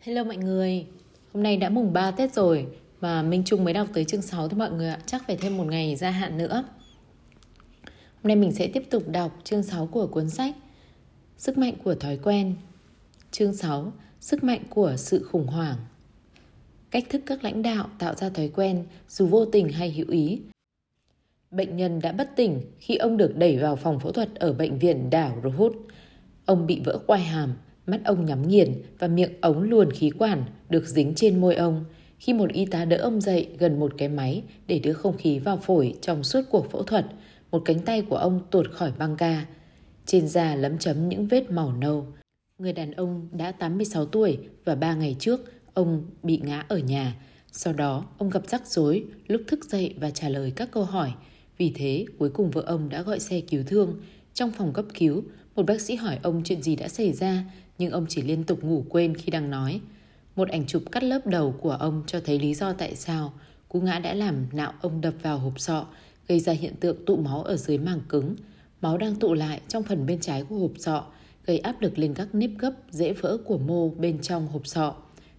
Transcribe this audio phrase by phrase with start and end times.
[0.00, 0.86] Hello mọi người,
[1.32, 2.66] hôm nay đã mùng 3 Tết rồi
[3.00, 5.56] mà Minh Trung mới đọc tới chương 6 thôi mọi người ạ, chắc phải thêm
[5.56, 6.64] một ngày gia hạn nữa.
[7.84, 10.56] Hôm nay mình sẽ tiếp tục đọc chương 6 của cuốn sách
[11.36, 12.54] Sức mạnh của thói quen.
[13.30, 15.76] Chương 6: Sức mạnh của sự khủng hoảng.
[16.90, 20.40] Cách thức các lãnh đạo tạo ra thói quen dù vô tình hay hữu ý.
[21.50, 24.78] Bệnh nhân đã bất tỉnh khi ông được đẩy vào phòng phẫu thuật ở bệnh
[24.78, 25.72] viện đảo Rohut.
[26.46, 27.54] Ông bị vỡ quai hàm,
[27.90, 31.84] mắt ông nhắm nghiền và miệng ống luồn khí quản được dính trên môi ông
[32.20, 35.38] khi một y tá đỡ ông dậy gần một cái máy để đưa không khí
[35.38, 37.06] vào phổi trong suốt cuộc phẫu thuật,
[37.50, 39.46] một cánh tay của ông tuột khỏi băng ca.
[40.06, 42.06] Trên da lấm chấm những vết màu nâu.
[42.58, 45.40] Người đàn ông đã 86 tuổi và 3 ngày trước
[45.74, 47.16] ông bị ngã ở nhà.
[47.52, 51.12] Sau đó, ông gặp rắc rối lúc thức dậy và trả lời các câu hỏi.
[51.58, 54.00] Vì thế, cuối cùng vợ ông đã gọi xe cứu thương.
[54.34, 55.22] Trong phòng cấp cứu,
[55.56, 57.44] một bác sĩ hỏi ông chuyện gì đã xảy ra,
[57.80, 59.80] nhưng ông chỉ liên tục ngủ quên khi đang nói.
[60.36, 63.32] Một ảnh chụp cắt lớp đầu của ông cho thấy lý do tại sao
[63.68, 65.86] cú ngã đã làm nạo ông đập vào hộp sọ,
[66.28, 68.36] gây ra hiện tượng tụ máu ở dưới màng cứng.
[68.80, 71.04] Máu đang tụ lại trong phần bên trái của hộp sọ,
[71.46, 74.94] gây áp lực lên các nếp gấp dễ vỡ của mô bên trong hộp sọ.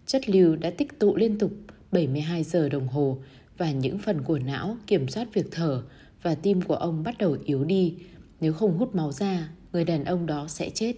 [0.05, 1.51] Chất lưu đã tích tụ liên tục
[1.91, 3.17] 72 giờ đồng hồ
[3.57, 5.83] và những phần của não kiểm soát việc thở
[6.23, 7.95] và tim của ông bắt đầu yếu đi.
[8.39, 10.93] Nếu không hút máu ra, người đàn ông đó sẽ chết.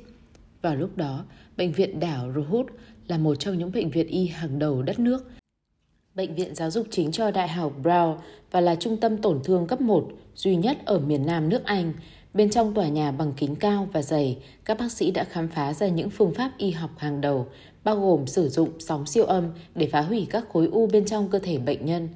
[0.64, 1.26] Vào lúc đó,
[1.58, 2.66] bệnh viện đảo Rohut
[3.08, 5.32] là một trong những bệnh viện y hàng đầu đất nước.
[6.16, 8.18] Bệnh viện giáo dục chính cho Đại học Brown
[8.52, 11.94] và là trung tâm tổn thương cấp 1 duy nhất ở miền Nam nước Anh.
[12.34, 15.74] Bên trong tòa nhà bằng kính cao và dày, các bác sĩ đã khám phá
[15.74, 17.48] ra những phương pháp y học hàng đầu,
[17.84, 21.30] bao gồm sử dụng sóng siêu âm để phá hủy các khối u bên trong
[21.30, 22.10] cơ thể bệnh nhân.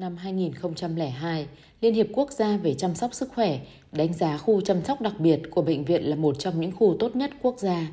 [0.00, 1.46] Năm 2002,
[1.80, 3.60] Liên hiệp Quốc gia về chăm sóc sức khỏe
[3.92, 6.96] đánh giá khu chăm sóc đặc biệt của bệnh viện là một trong những khu
[6.98, 7.86] tốt nhất quốc gia.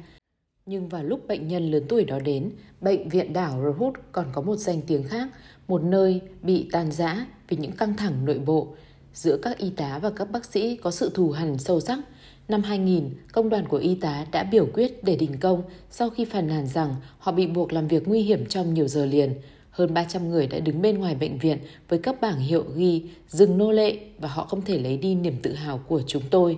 [0.66, 4.42] Nhưng vào lúc bệnh nhân lớn tuổi đó đến, bệnh viện đảo Rohut còn có
[4.42, 5.28] một danh tiếng khác,
[5.68, 8.68] một nơi bị tàn giã vì những căng thẳng nội bộ.
[9.14, 12.00] Giữa các y tá và các bác sĩ có sự thù hằn sâu sắc.
[12.48, 16.26] Năm 2000, công đoàn của y tá đã biểu quyết để đình công sau khi
[16.26, 19.34] phàn nàn rằng họ bị buộc làm việc nguy hiểm trong nhiều giờ liền.
[19.78, 21.58] Hơn 300 người đã đứng bên ngoài bệnh viện
[21.90, 25.36] với các bảng hiệu ghi dừng nô lệ và họ không thể lấy đi niềm
[25.42, 26.58] tự hào của chúng tôi.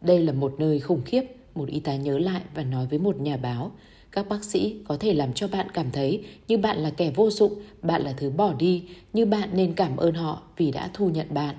[0.00, 1.22] Đây là một nơi khủng khiếp,
[1.54, 3.70] một y tá nhớ lại và nói với một nhà báo.
[4.12, 7.30] Các bác sĩ có thể làm cho bạn cảm thấy như bạn là kẻ vô
[7.30, 11.08] dụng, bạn là thứ bỏ đi, như bạn nên cảm ơn họ vì đã thu
[11.08, 11.54] nhận bạn.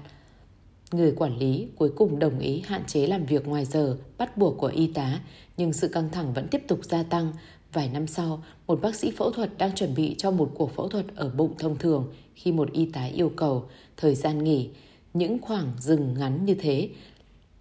[0.91, 4.57] Người quản lý cuối cùng đồng ý hạn chế làm việc ngoài giờ bắt buộc
[4.57, 5.19] của y tá,
[5.57, 7.33] nhưng sự căng thẳng vẫn tiếp tục gia tăng
[7.74, 10.88] Vài năm sau, một bác sĩ phẫu thuật đang chuẩn bị cho một cuộc phẫu
[10.88, 13.66] thuật ở bụng thông thường khi một y tá yêu cầu
[13.97, 14.69] thời gian nghỉ.
[15.13, 16.90] Những khoảng dừng ngắn như thế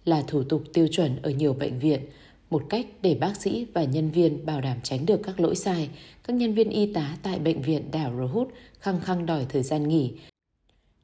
[0.05, 2.01] là thủ tục tiêu chuẩn ở nhiều bệnh viện,
[2.49, 5.89] một cách để bác sĩ và nhân viên bảo đảm tránh được các lỗi sai.
[6.23, 8.47] Các nhân viên y tá tại bệnh viện đảo Rohut
[8.79, 10.11] khăng khăng đòi thời gian nghỉ.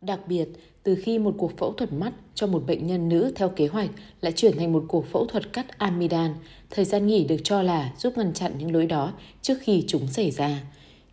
[0.02, 0.50] Đặc biệt,
[0.84, 3.90] từ khi một cuộc phẫu thuật mắt cho một bệnh nhân nữ theo kế hoạch
[4.22, 6.36] lại chuyển thành một cuộc phẫu thuật cắt amidan,
[6.70, 10.08] thời gian nghỉ được cho là giúp ngăn chặn những lỗi đó trước khi chúng
[10.08, 10.62] xảy ra.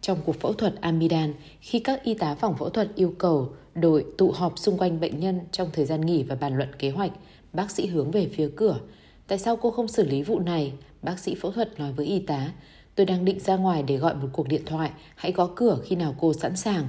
[0.01, 4.07] Trong cuộc phẫu thuật amidan, khi các y tá phòng phẫu thuật yêu cầu đội
[4.19, 7.12] tụ họp xung quanh bệnh nhân trong thời gian nghỉ và bàn luận kế hoạch,
[7.53, 8.81] bác sĩ hướng về phía cửa.
[9.27, 10.73] Tại sao cô không xử lý vụ này?
[11.03, 12.53] Bác sĩ phẫu thuật nói với y tá.
[12.95, 15.97] Tôi đang định ra ngoài để gọi một cuộc điện thoại, hãy gõ cửa khi
[15.97, 16.89] nào cô sẵn sàng.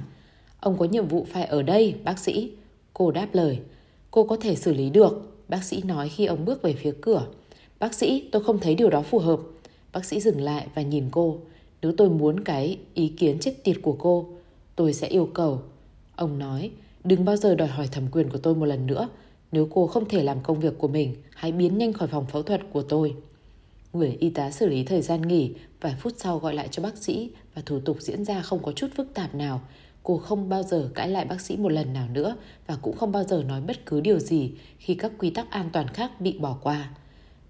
[0.60, 2.50] Ông có nhiệm vụ phải ở đây, bác sĩ.
[2.92, 3.58] Cô đáp lời.
[4.10, 7.26] Cô có thể xử lý được, bác sĩ nói khi ông bước về phía cửa.
[7.78, 9.40] Bác sĩ, tôi không thấy điều đó phù hợp.
[9.92, 11.38] Bác sĩ dừng lại và nhìn cô.
[11.82, 14.28] Nếu tôi muốn cái ý kiến chết tiệt của cô,
[14.76, 15.62] tôi sẽ yêu cầu.
[16.16, 16.70] Ông nói,
[17.04, 19.08] đừng bao giờ đòi hỏi thẩm quyền của tôi một lần nữa.
[19.52, 22.42] Nếu cô không thể làm công việc của mình, hãy biến nhanh khỏi phòng phẫu
[22.42, 23.14] thuật của tôi.
[23.92, 26.96] Người y tá xử lý thời gian nghỉ, vài phút sau gọi lại cho bác
[26.96, 29.60] sĩ và thủ tục diễn ra không có chút phức tạp nào.
[30.02, 32.36] Cô không bao giờ cãi lại bác sĩ một lần nào nữa
[32.66, 35.70] và cũng không bao giờ nói bất cứ điều gì khi các quy tắc an
[35.72, 36.90] toàn khác bị bỏ qua.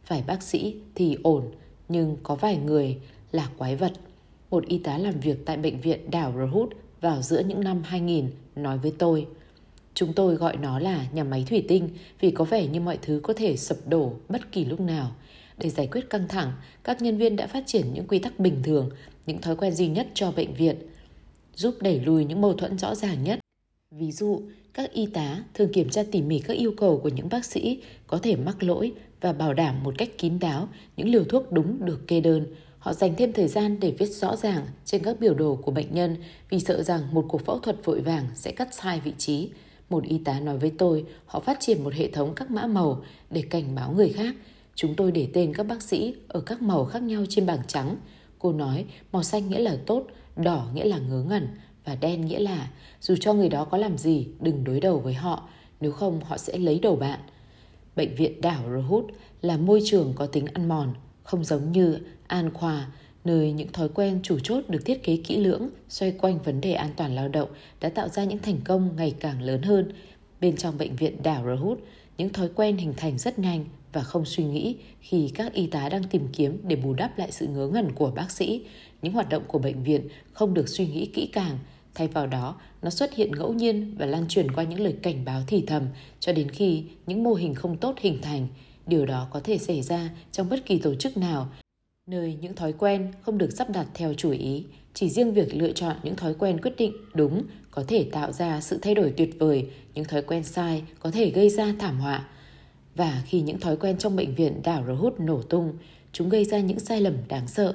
[0.08, 1.50] Vài bác sĩ thì ổn,
[1.88, 2.96] nhưng có vài người
[3.32, 3.92] là quái vật.
[4.50, 6.70] Một y tá làm việc tại bệnh viện đảo Rohut
[7.00, 9.26] vào giữa những năm 2000 nói với tôi.
[9.94, 11.88] Chúng tôi gọi nó là nhà máy thủy tinh
[12.20, 15.10] vì có vẻ như mọi thứ có thể sập đổ bất kỳ lúc nào.
[15.58, 16.52] Để giải quyết căng thẳng,
[16.84, 18.90] các nhân viên đã phát triển những quy tắc bình thường,
[19.26, 20.76] những thói quen duy nhất cho bệnh viện–
[21.56, 23.38] giúp đẩy lùi những mâu thuẫn rõ ràng nhất.
[23.90, 24.40] Ví dụ,
[24.74, 27.82] các y tá thường kiểm tra tỉ mỉ các yêu cầu của những bác sĩ
[28.14, 31.84] có thể mắc lỗi và bảo đảm một cách kín đáo những liều thuốc đúng
[31.84, 32.46] được kê đơn.
[32.78, 35.94] Họ dành thêm thời gian để viết rõ ràng trên các biểu đồ của bệnh
[35.94, 36.16] nhân
[36.50, 39.50] vì sợ rằng một cuộc phẫu thuật vội vàng sẽ cắt sai vị trí.
[39.90, 43.02] Một y tá nói với tôi, họ phát triển một hệ thống các mã màu
[43.30, 44.34] để cảnh báo người khác.
[44.74, 47.96] Chúng tôi để tên các bác sĩ ở các màu khác nhau trên bảng trắng.
[48.38, 50.06] Cô nói màu xanh nghĩa là tốt,
[50.36, 51.48] đỏ nghĩa là ngớ ngẩn
[51.84, 52.70] và đen nghĩa là
[53.00, 55.48] dù cho người đó có làm gì đừng đối đầu với họ,
[55.80, 57.20] nếu không họ sẽ lấy đầu bạn.
[57.96, 59.04] Bệnh viện đảo Rohut
[59.42, 62.86] là môi trường có tính ăn mòn, không giống như An Khoa,
[63.24, 66.72] nơi những thói quen chủ chốt được thiết kế kỹ lưỡng xoay quanh vấn đề
[66.72, 67.48] an toàn lao động
[67.80, 69.92] đã tạo ra những thành công ngày càng lớn hơn.
[70.40, 71.78] Bên trong bệnh viện đảo Rohut,
[72.18, 75.88] những thói quen hình thành rất nhanh và không suy nghĩ khi các y tá
[75.88, 78.64] đang tìm kiếm để bù đắp lại sự ngớ ngẩn của bác sĩ.
[79.02, 81.58] Những hoạt động của bệnh viện không được suy nghĩ kỹ càng,
[81.94, 85.24] thay vào đó nó xuất hiện ngẫu nhiên và lan truyền qua những lời cảnh
[85.24, 85.86] báo thì thầm
[86.20, 88.46] cho đến khi những mô hình không tốt hình thành.
[88.86, 91.48] Điều đó có thể xảy ra trong bất kỳ tổ chức nào,
[92.06, 94.64] nơi những thói quen không được sắp đặt theo chủ ý.
[94.94, 98.60] Chỉ riêng việc lựa chọn những thói quen quyết định đúng có thể tạo ra
[98.60, 102.28] sự thay đổi tuyệt vời, những thói quen sai có thể gây ra thảm họa.
[102.94, 105.72] Và khi những thói quen trong bệnh viện đảo hút nổ tung,
[106.12, 107.74] chúng gây ra những sai lầm đáng sợ.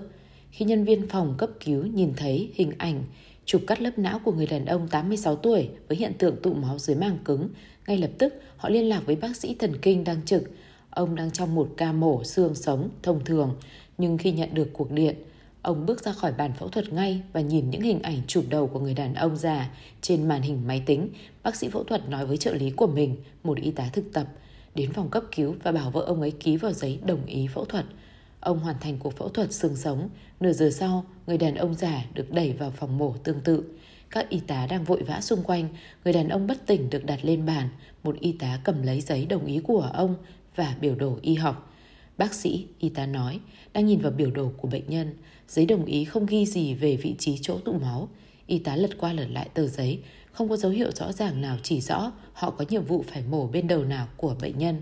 [0.52, 3.04] Khi nhân viên phòng cấp cứu nhìn thấy hình ảnh
[3.50, 6.80] chụp cắt lớp não của người đàn ông 86 tuổi với hiện tượng tụ máu
[6.80, 7.50] dưới màng cứng,
[7.88, 10.44] ngay lập tức họ liên lạc với bác sĩ thần kinh đang trực.
[10.90, 13.56] Ông đang trong một ca mổ xương sống thông thường,
[13.98, 15.16] nhưng khi nhận được cuộc điện,
[15.62, 18.68] ông bước ra khỏi bàn phẫu thuật ngay và nhìn những hình ảnh chụp đầu
[18.68, 19.70] của người đàn ông già
[20.02, 21.10] trên màn hình máy tính.
[21.44, 24.28] Bác sĩ phẫu thuật nói với trợ lý của mình, một y tá thực tập,
[24.76, 27.66] đến phòng cấp cứu và bảo vợ ông ấy ký vào giấy đồng ý phẫu
[27.66, 27.86] thuật.
[28.40, 30.10] Ông hoàn thành cuộc phẫu thuật xương sống.
[30.40, 33.64] Nửa giờ sau, người đàn ông già được đẩy vào phòng mổ tương tự.
[34.10, 35.68] Các y tá đang vội vã xung quanh.
[36.04, 37.70] Người đàn ông bất tỉnh được đặt lên bàn.
[38.04, 40.16] Một y tá cầm lấy giấy đồng ý của ông
[40.56, 41.74] và biểu đồ y học.
[42.18, 43.40] Bác sĩ, y tá nói,
[43.74, 45.14] đang nhìn vào biểu đồ của bệnh nhân.
[45.48, 48.10] Giấy đồng ý không ghi gì về vị trí chỗ tụ máu.
[48.48, 50.00] Y tá lật qua lật lại tờ giấy,
[50.32, 53.48] không có dấu hiệu rõ ràng nào chỉ rõ họ có nhiệm vụ phải mổ
[53.48, 54.76] bên đầu nào của bệnh nhân.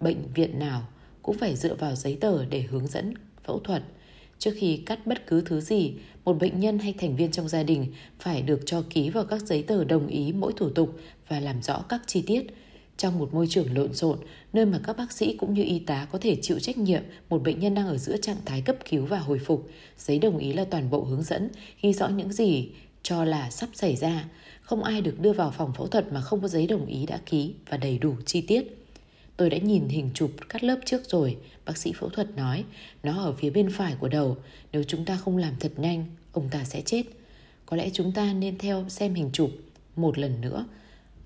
[0.00, 0.82] Bệnh viện nào
[1.22, 3.14] cũng phải dựa vào giấy tờ để hướng dẫn
[3.44, 3.82] phẫu thuật.
[4.38, 5.92] Trước khi cắt bất cứ thứ gì,
[6.24, 7.86] một bệnh nhân hay thành viên trong gia đình
[8.20, 10.98] phải được cho ký vào các giấy tờ đồng ý mỗi thủ tục
[11.28, 12.46] và làm rõ các chi tiết.
[12.96, 14.18] Trong một môi trường lộn xộn,
[14.52, 17.42] nơi mà các bác sĩ cũng như y tá có thể chịu trách nhiệm một
[17.42, 20.52] bệnh nhân đang ở giữa trạng thái cấp cứu và hồi phục, giấy đồng ý
[20.52, 21.48] là toàn bộ hướng dẫn,
[21.82, 22.68] ghi rõ những gì
[23.02, 24.24] cho là sắp xảy ra.
[24.62, 27.18] Không ai được đưa vào phòng phẫu thuật mà không có giấy đồng ý đã
[27.26, 28.81] ký và đầy đủ chi tiết.
[29.36, 32.64] Tôi đã nhìn hình chụp cắt lớp trước rồi, bác sĩ phẫu thuật nói.
[33.02, 34.36] Nó ở phía bên phải của đầu.
[34.72, 37.02] Nếu chúng ta không làm thật nhanh, ông ta sẽ chết.
[37.66, 39.50] Có lẽ chúng ta nên theo xem hình chụp
[39.96, 40.66] một lần nữa.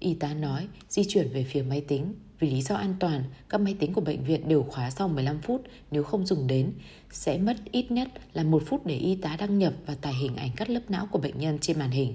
[0.01, 2.15] Y tá nói, di chuyển về phía máy tính.
[2.39, 5.41] Vì lý do an toàn, các máy tính của bệnh viện đều khóa sau 15
[5.41, 6.73] phút nếu không dùng đến.
[7.11, 10.37] Sẽ mất ít nhất là một phút để y tá đăng nhập và tải hình
[10.37, 12.15] ảnh cắt lớp não của bệnh nhân trên màn hình.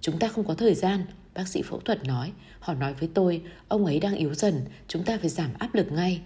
[0.00, 1.04] Chúng ta không có thời gian,
[1.36, 5.04] Bác sĩ phẫu thuật nói, họ nói với tôi, ông ấy đang yếu dần, chúng
[5.04, 6.20] ta phải giảm áp lực ngay.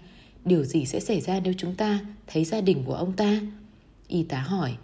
[0.45, 3.41] Điều gì sẽ xảy ra nếu chúng ta thấy gia đình của ông ta?
[4.07, 4.75] Y tá hỏi,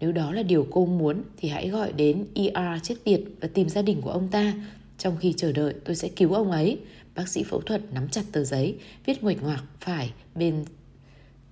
[0.00, 3.68] nếu đó là điều cô muốn thì hãy gọi đến ER chết tiệt và tìm
[3.68, 4.54] gia đình của ông ta.
[4.98, 6.78] Trong khi chờ đợi tôi sẽ cứu ông ấy.
[7.14, 10.64] Bác sĩ phẫu thuật nắm chặt tờ giấy, viết nguệch ngoạc phải bên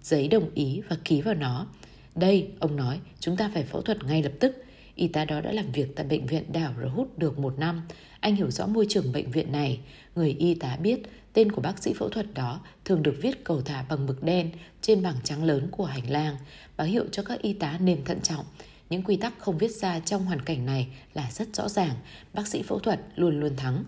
[0.02, 1.66] giấy đồng ý và ký vào nó.
[2.14, 4.64] Đây, ông nói, chúng ta phải phẫu thuật ngay lập tức.
[4.98, 7.82] Y tá đó đã làm việc tại bệnh viện đảo Rhut được một năm.
[8.20, 9.80] Anh hiểu rõ môi trường bệnh viện này.
[10.14, 11.02] Người y tá biết
[11.32, 14.50] tên của bác sĩ phẫu thuật đó thường được viết cầu thả bằng mực đen
[14.80, 16.36] trên bảng trắng lớn của hành lang,
[16.76, 18.44] báo hiệu cho các y tá nên thận trọng.
[18.90, 21.94] Những quy tắc không viết ra trong hoàn cảnh này là rất rõ ràng.
[22.34, 23.84] Bác sĩ phẫu thuật luôn luôn thắng.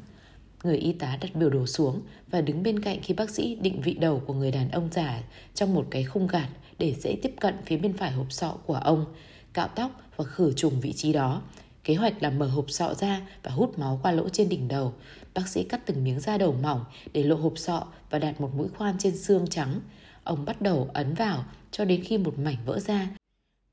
[0.64, 3.80] Người y tá đặt biểu đồ xuống và đứng bên cạnh khi bác sĩ định
[3.80, 5.22] vị đầu của người đàn ông già
[5.54, 8.74] trong một cái khung gạt để dễ tiếp cận phía bên phải hộp sọ của
[8.74, 9.04] ông
[9.52, 11.42] cạo tóc và khử trùng vị trí đó.
[11.84, 14.94] Kế hoạch là mở hộp sọ ra và hút máu qua lỗ trên đỉnh đầu.
[15.34, 18.50] Bác sĩ cắt từng miếng da đầu mỏng để lộ hộp sọ và đặt một
[18.54, 19.80] mũi khoan trên xương trắng.
[20.24, 23.08] Ông bắt đầu ấn vào cho đến khi một mảnh vỡ ra.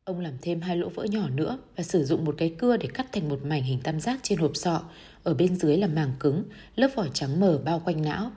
[0.03, 2.87] Ông làm thêm hai lỗ vỡ nhỏ nữa và sử dụng một cái cưa để
[2.93, 4.81] cắt thành một mảnh hình tam giác trên hộp sọ.
[5.23, 6.43] Ở bên dưới là màng cứng,
[6.75, 8.31] lớp vỏ trắng mờ bao quanh não.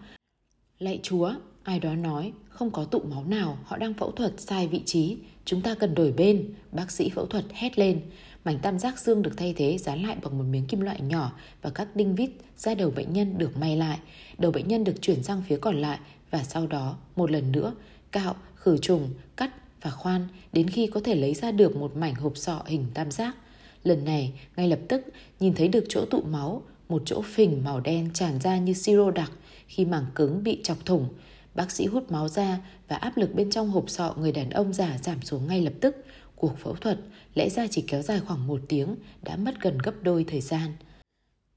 [0.79, 4.69] Lạy chúa, ai đó nói, không có tụ máu nào, họ đang phẫu thuật sai
[4.69, 5.17] vị trí.
[5.45, 8.01] Chúng ta cần đổi bên, bác sĩ phẫu thuật hét lên.
[8.45, 11.33] Mảnh tam giác xương được thay thế dán lại bằng một miếng kim loại nhỏ
[11.63, 13.99] và các đinh vít ra đầu bệnh nhân được may lại.
[14.39, 15.99] Đầu bệnh nhân được chuyển sang phía còn lại
[16.31, 17.75] và sau đó một lần nữa
[18.13, 19.51] cạo, khử trùng, cắt
[19.83, 23.11] và khoan đến khi có thể lấy ra được một mảnh hộp sọ hình tam
[23.11, 23.37] giác.
[23.85, 25.03] Lần này, ngay lập tức
[25.41, 29.11] nhìn thấy được chỗ tụ máu, một chỗ phình màu đen tràn ra như siro
[29.11, 29.31] đặc
[29.67, 31.09] khi mảng cứng bị chọc thủng.
[31.55, 34.73] Bác sĩ hút máu ra và áp lực bên trong hộp sọ người đàn ông
[34.73, 35.97] già giảm xuống ngay lập tức.
[36.37, 36.99] Cuộc phẫu thuật
[37.35, 40.73] lẽ ra chỉ kéo dài khoảng một tiếng đã mất gần gấp đôi thời gian.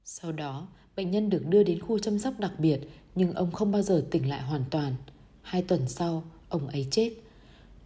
[0.04, 2.80] Sau đó, bệnh nhân được đưa đến khu chăm sóc đặc biệt
[3.14, 4.94] nhưng ông không bao giờ tỉnh lại hoàn toàn.
[5.42, 7.12] Hai tuần sau, ông ấy chết.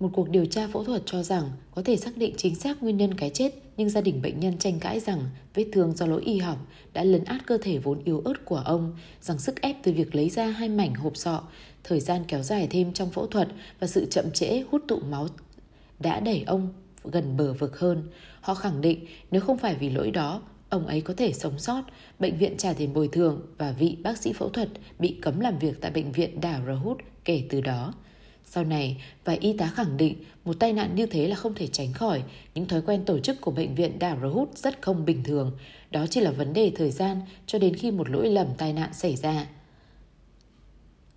[0.01, 2.97] Một cuộc điều tra phẫu thuật cho rằng có thể xác định chính xác nguyên
[2.97, 5.21] nhân cái chết, nhưng gia đình bệnh nhân tranh cãi rằng
[5.55, 6.59] vết thương do lỗi y học
[6.93, 10.15] đã lấn át cơ thể vốn yếu ớt của ông, rằng sức ép từ việc
[10.15, 11.43] lấy ra hai mảnh hộp sọ,
[11.89, 13.49] thời gian kéo dài thêm trong phẫu thuật
[13.81, 15.29] và sự chậm trễ hút tụ máu
[15.99, 16.69] đã đẩy ông
[17.05, 18.03] gần bờ vực hơn.
[18.41, 21.83] Họ khẳng định nếu không phải vì lỗi đó, ông ấy có thể sống sót,
[22.19, 24.69] bệnh viện trả tiền bồi thường và vị bác sĩ phẫu thuật
[24.99, 27.95] bị cấm làm việc tại bệnh viện đảo Rahut kể từ đó.
[28.45, 30.15] Sau này, vài y tá khẳng định
[30.45, 32.23] một tai nạn như thế là không thể tránh khỏi.
[32.55, 35.53] Những thói quen tổ chức của bệnh viện đảo Rahut rất không bình thường.
[35.91, 38.91] Đó chỉ là vấn đề thời gian cho đến khi một lỗi lầm tai nạn
[38.93, 39.47] xảy ra.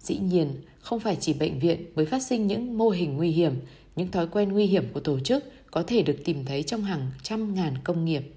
[0.04, 3.54] Dĩ nhiên, không phải chỉ bệnh viện mới phát sinh những mô hình nguy hiểm,
[3.96, 7.12] những thói quen nguy hiểm của tổ chức có thể được tìm thấy trong hàng
[7.24, 8.34] trăm ngàn công nghiệp.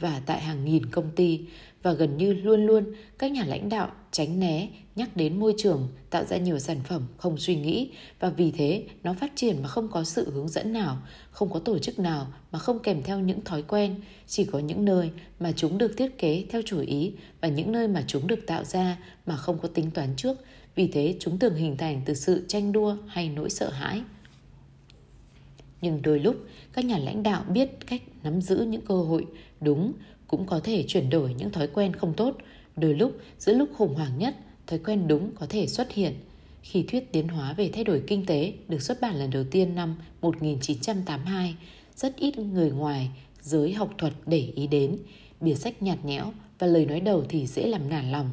[0.00, 1.40] Và tại hàng nghìn công ty
[1.84, 2.84] và gần như luôn luôn
[3.18, 7.02] các nhà lãnh đạo tránh né nhắc đến môi trường tạo ra nhiều sản phẩm
[7.16, 10.72] không suy nghĩ và vì thế nó phát triển mà không có sự hướng dẫn
[10.72, 10.98] nào
[11.30, 13.94] không có tổ chức nào mà không kèm theo những thói quen
[14.26, 15.10] chỉ có những nơi
[15.40, 18.64] mà chúng được thiết kế theo chủ ý và những nơi mà chúng được tạo
[18.64, 20.36] ra mà không có tính toán trước
[20.74, 24.02] vì thế chúng thường hình thành từ sự tranh đua hay nỗi sợ hãi.
[25.80, 26.36] Nhưng đôi lúc
[26.72, 29.26] các nhà lãnh đạo biết cách nắm giữ những cơ hội
[29.60, 29.92] đúng
[30.28, 32.36] cũng có thể chuyển đổi những thói quen không tốt.
[32.76, 36.14] Đôi lúc giữa lúc khủng hoảng nhất thói quen đúng có thể xuất hiện.
[36.62, 39.74] Khi thuyết tiến hóa về thay đổi kinh tế được xuất bản lần đầu tiên
[39.74, 41.54] năm 1982,
[41.96, 44.98] rất ít người ngoài giới học thuật để ý đến,
[45.40, 48.30] bìa sách nhạt nhẽo và lời nói đầu thì dễ làm nản lòng.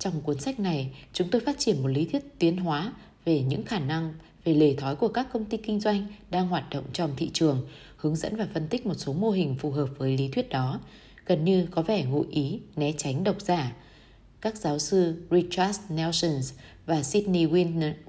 [0.00, 2.92] Trong cuốn sách này, chúng tôi phát triển một lý thuyết tiến hóa
[3.24, 4.14] về những khả năng
[4.44, 7.66] về lề thói của các công ty kinh doanh đang hoạt động trong thị trường,
[7.96, 10.80] hướng dẫn và phân tích một số mô hình phù hợp với lý thuyết đó,
[11.26, 13.72] gần như có vẻ ngụ ý né tránh độc giả.
[14.40, 16.40] Các giáo sư Richard Nelson
[16.86, 17.46] và Sydney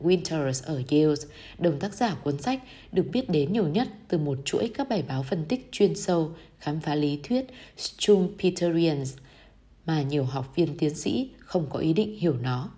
[0.01, 1.15] Winters ở Yale,
[1.59, 5.03] đồng tác giả cuốn sách, được biết đến nhiều nhất từ một chuỗi các bài
[5.07, 7.45] báo phân tích chuyên sâu khám phá lý thuyết
[7.77, 9.13] Schumpeterians
[9.85, 12.71] mà nhiều học viên tiến sĩ không có ý định hiểu nó.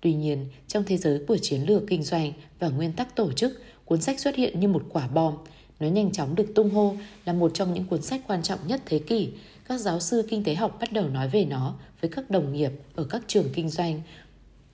[0.00, 3.62] Tuy nhiên, trong thế giới của chiến lược kinh doanh và nguyên tắc tổ chức,
[3.84, 5.34] cuốn sách xuất hiện như một quả bom.
[5.80, 8.82] Nó nhanh chóng được tung hô là một trong những cuốn sách quan trọng nhất
[8.86, 9.28] thế kỷ.
[9.68, 12.72] Các giáo sư kinh tế học bắt đầu nói về nó với các đồng nghiệp
[12.94, 14.02] ở các trường kinh doanh,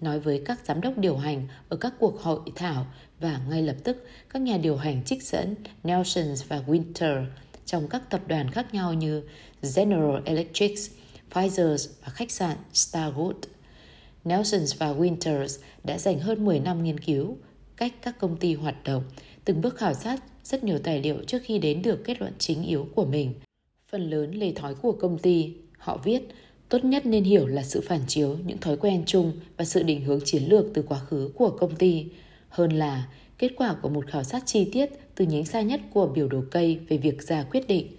[0.00, 2.86] nói với các giám đốc điều hành ở các cuộc hội thảo
[3.20, 7.24] và ngay lập tức các nhà điều hành trích dẫn Nelson và Winter
[7.66, 9.22] trong các tập đoàn khác nhau như
[9.76, 10.78] General Electric,
[11.32, 13.34] Pfizer và khách sạn Starwood.
[14.24, 17.36] Nelson và Winters đã dành hơn 10 năm nghiên cứu
[17.76, 19.02] cách các công ty hoạt động,
[19.44, 22.62] từng bước khảo sát rất nhiều tài liệu trước khi đến được kết luận chính
[22.62, 23.34] yếu của mình.
[23.88, 26.22] Phần lớn lề thói của công ty, họ viết,
[26.68, 30.04] tốt nhất nên hiểu là sự phản chiếu những thói quen chung và sự định
[30.04, 32.06] hướng chiến lược từ quá khứ của công ty,
[32.48, 33.08] hơn là
[33.38, 36.42] kết quả của một khảo sát chi tiết từ nhánh xa nhất của biểu đồ
[36.50, 37.96] cây về việc ra quyết định.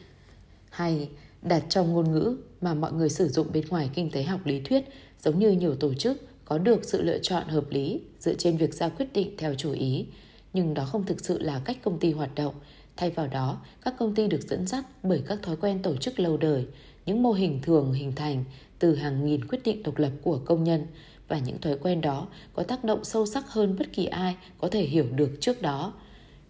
[0.70, 1.10] Hay
[1.42, 4.60] đặt trong ngôn ngữ mà mọi người sử dụng bên ngoài kinh tế học lý
[4.60, 4.84] thuyết
[5.20, 8.74] giống như nhiều tổ chức có được sự lựa chọn hợp lý dựa trên việc
[8.74, 10.06] ra quyết định theo chủ ý,
[10.54, 12.54] nhưng đó không thực sự là cách công ty hoạt động.
[12.98, 16.20] Thay vào đó, các công ty được dẫn dắt bởi các thói quen tổ chức
[16.20, 16.66] lâu đời,
[17.06, 18.44] những mô hình thường hình thành
[18.80, 20.86] từ hàng nghìn quyết định độc lập của công nhân
[21.28, 24.68] và những thói quen đó có tác động sâu sắc hơn bất kỳ ai có
[24.68, 25.94] thể hiểu được trước đó.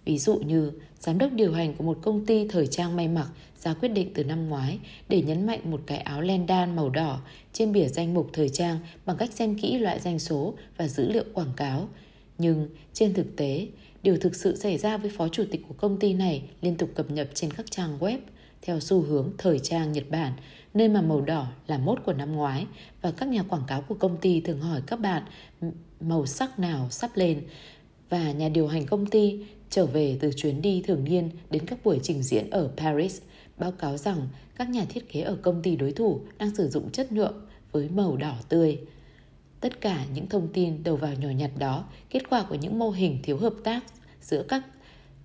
[0.06, 3.28] Ví dụ như giám đốc điều hành của một công ty thời trang may mặc
[3.64, 4.80] ra quyết định từ năm ngoái
[5.10, 7.22] để nhấn mạnh một cái áo len đan màu đỏ
[7.54, 11.12] trên bìa danh mục thời trang bằng cách xem kỹ loại danh số và dữ
[11.12, 11.90] liệu quảng cáo.
[12.38, 13.68] Nhưng trên thực tế,
[14.04, 16.90] điều thực sự xảy ra với phó chủ tịch của công ty này liên tục
[16.96, 18.18] cập nhật trên các trang web
[18.62, 20.34] theo xu hướng thời trang Nhật Bản,
[20.74, 22.66] nơi mà màu đỏ là mốt của năm ngoái
[23.02, 25.24] và các nhà quảng cáo của công ty thường hỏi các bạn
[26.00, 27.42] màu sắc nào sắp lên
[28.10, 29.40] và nhà điều hành công ty
[29.70, 33.22] trở về từ chuyến đi thường niên đến các buổi trình diễn ở Paris
[33.58, 36.92] báo cáo rằng các nhà thiết kế ở công ty đối thủ đang sử dụng
[36.92, 37.34] chất nhuộm
[37.72, 38.80] với màu đỏ tươi.
[39.60, 42.90] Tất cả những thông tin đầu vào nhỏ nhặt đó, kết quả của những mô
[42.90, 43.84] hình thiếu hợp tác
[44.22, 44.64] giữa các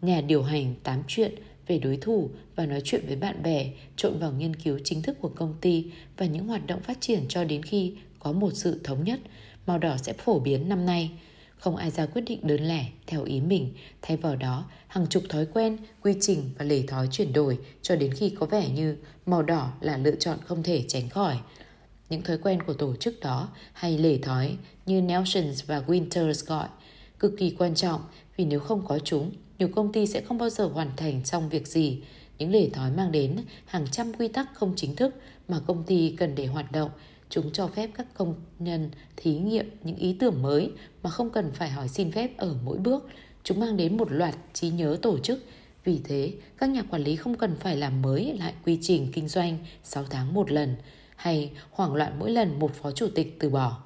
[0.03, 1.35] nhà điều hành tám chuyện
[1.67, 5.17] về đối thủ và nói chuyện với bạn bè trộn vào nghiên cứu chính thức
[5.21, 8.81] của công ty và những hoạt động phát triển cho đến khi có một sự
[8.85, 9.21] thống nhất,
[9.67, 11.11] màu đỏ sẽ phổ biến năm nay.
[11.59, 15.23] Không ai ra quyết định đơn lẻ theo ý mình, thay vào đó hàng chục
[15.29, 18.97] thói quen, quy trình và lề thói chuyển đổi cho đến khi có vẻ như
[19.27, 21.39] màu đỏ là lựa chọn không thể tránh khỏi.
[22.11, 26.69] Những thói quen của tổ chức đó hay lề thói như Nelson và Winters gọi
[27.19, 28.01] cực kỳ quan trọng
[28.37, 31.49] vì nếu không có chúng, nhiều công ty sẽ không bao giờ hoàn thành xong
[31.49, 32.03] việc gì.
[32.39, 33.37] Những lề thói mang đến
[33.67, 35.15] hàng trăm quy tắc không chính thức
[35.49, 36.91] mà công ty cần để hoạt động
[37.31, 40.71] Chúng cho phép các công nhân thí nghiệm những ý tưởng mới
[41.03, 43.09] mà không cần phải hỏi xin phép ở mỗi bước.
[43.45, 45.45] Chúng mang đến một loạt trí nhớ tổ chức.
[45.85, 49.29] Vì thế, các nhà quản lý không cần phải làm mới lại quy trình kinh
[49.29, 50.77] doanh 6 tháng một lần
[51.17, 53.79] hay hoảng loạn mỗi lần một phó chủ tịch từ bỏ.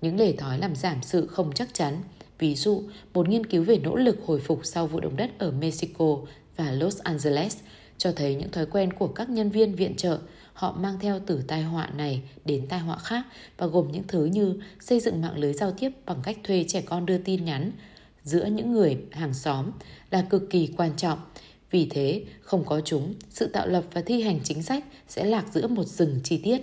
[0.00, 2.02] Những lề thói làm giảm sự không chắc chắn.
[2.38, 2.82] Ví dụ,
[3.14, 6.18] một nghiên cứu về nỗ lực hồi phục sau vụ động đất ở Mexico
[6.56, 7.56] và Los Angeles
[7.98, 10.18] cho thấy những thói quen của các nhân viên viện trợ
[10.54, 14.24] họ mang theo từ tai họa này đến tai họa khác và gồm những thứ
[14.24, 17.72] như xây dựng mạng lưới giao tiếp bằng cách thuê trẻ con đưa tin nhắn
[18.22, 19.70] giữa những người hàng xóm
[20.10, 21.18] là cực kỳ quan trọng.
[21.70, 25.44] Vì thế, không có chúng, sự tạo lập và thi hành chính sách sẽ lạc
[25.52, 26.62] giữa một rừng chi tiết.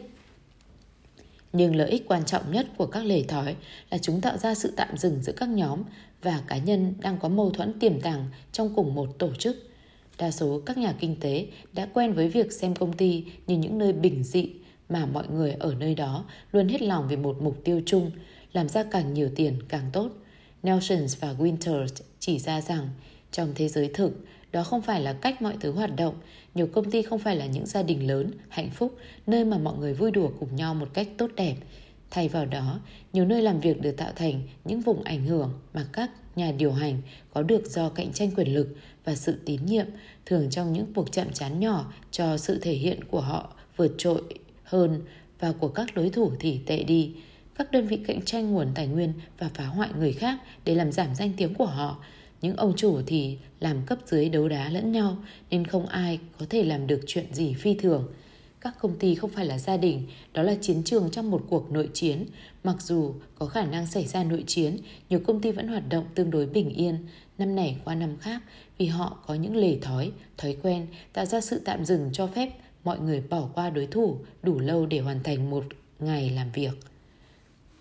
[1.54, 3.56] Nhưng lợi ích quan trọng nhất của các lề thói
[3.90, 5.84] là chúng tạo ra sự tạm dừng giữa các nhóm
[6.22, 9.71] và cá nhân đang có mâu thuẫn tiềm tàng trong cùng một tổ chức.
[10.18, 13.78] Đa số các nhà kinh tế đã quen với việc xem công ty như những
[13.78, 14.50] nơi bình dị
[14.90, 18.12] mà mọi người ở nơi đó luôn hết lòng vì một mục tiêu chung,
[18.54, 20.10] làm ra càng nhiều tiền càng tốt.
[20.64, 21.88] Nelson và Winters
[22.20, 22.90] chỉ ra rằng
[23.32, 26.16] trong thế giới thực, đó không phải là cách mọi thứ hoạt động.
[26.56, 28.96] Nhiều công ty không phải là những gia đình lớn, hạnh phúc,
[29.28, 31.56] nơi mà mọi người vui đùa cùng nhau một cách tốt đẹp.
[32.12, 32.80] Thay vào đó,
[33.14, 36.72] nhiều nơi làm việc được tạo thành những vùng ảnh hưởng mà các nhà điều
[36.72, 37.02] hành
[37.34, 39.86] có được do cạnh tranh quyền lực và sự tín nhiệm,
[40.26, 44.22] thường trong những cuộc chạm trán nhỏ cho sự thể hiện của họ vượt trội
[44.64, 45.02] hơn
[45.40, 47.12] và của các đối thủ thì tệ đi.
[47.56, 50.92] Các đơn vị cạnh tranh nguồn tài nguyên và phá hoại người khác để làm
[50.92, 52.04] giảm danh tiếng của họ.
[52.42, 55.18] Những ông chủ thì làm cấp dưới đấu đá lẫn nhau
[55.50, 58.08] nên không ai có thể làm được chuyện gì phi thường.
[58.62, 61.72] Các công ty không phải là gia đình, đó là chiến trường trong một cuộc
[61.72, 62.26] nội chiến.
[62.64, 64.78] Mặc dù có khả năng xảy ra nội chiến,
[65.10, 66.98] nhiều công ty vẫn hoạt động tương đối bình yên,
[67.42, 68.42] năm này qua năm khác
[68.78, 72.50] vì họ có những lề thói, thói quen tạo ra sự tạm dừng cho phép
[72.84, 75.66] mọi người bỏ qua đối thủ đủ lâu để hoàn thành một
[76.00, 76.72] ngày làm việc.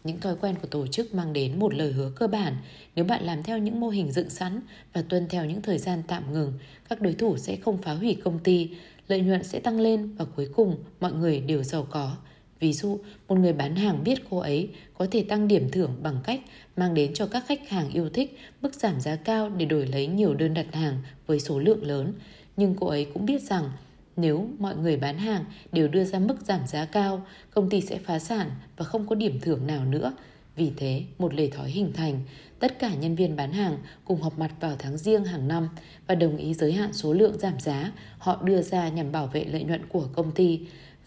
[0.05, 2.57] Những thói quen của tổ chức mang đến một lời hứa cơ bản.
[2.95, 4.61] Nếu bạn làm theo những mô hình dựng sẵn
[4.93, 6.53] và tuân theo những thời gian tạm ngừng,
[6.89, 8.71] các đối thủ sẽ không phá hủy công ty,
[9.09, 12.17] lợi nhuận sẽ tăng lên và cuối cùng mọi người đều giàu có.
[12.61, 16.17] Ví dụ, một người bán hàng biết cô ấy có thể tăng điểm thưởng bằng
[16.25, 16.41] cách
[16.77, 20.07] mang đến cho các khách hàng yêu thích mức giảm giá cao để đổi lấy
[20.07, 22.13] nhiều đơn đặt hàng với số lượng lớn.
[22.57, 23.71] Nhưng cô ấy cũng biết rằng
[24.17, 27.99] nếu mọi người bán hàng đều đưa ra mức giảm giá cao, công ty sẽ
[27.99, 30.13] phá sản và không có điểm thưởng nào nữa.
[30.57, 32.21] Vì thế, một lề thói hình thành,
[32.59, 35.69] tất cả nhân viên bán hàng cùng họp mặt vào tháng riêng hàng năm
[36.07, 39.45] và đồng ý giới hạn số lượng giảm giá họ đưa ra nhằm bảo vệ
[39.45, 40.61] lợi nhuận của công ty.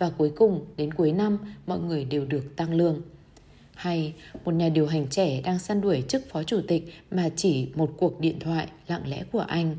[0.04, 1.38] Và cuối cùng, đến cuối năm,
[1.68, 3.02] mọi người đều được tăng lương.
[3.76, 4.13] Hay
[4.46, 7.92] một nhà điều hành trẻ đang săn đuổi chức phó chủ tịch mà chỉ một
[7.98, 9.78] cuộc điện thoại lặng lẽ của anh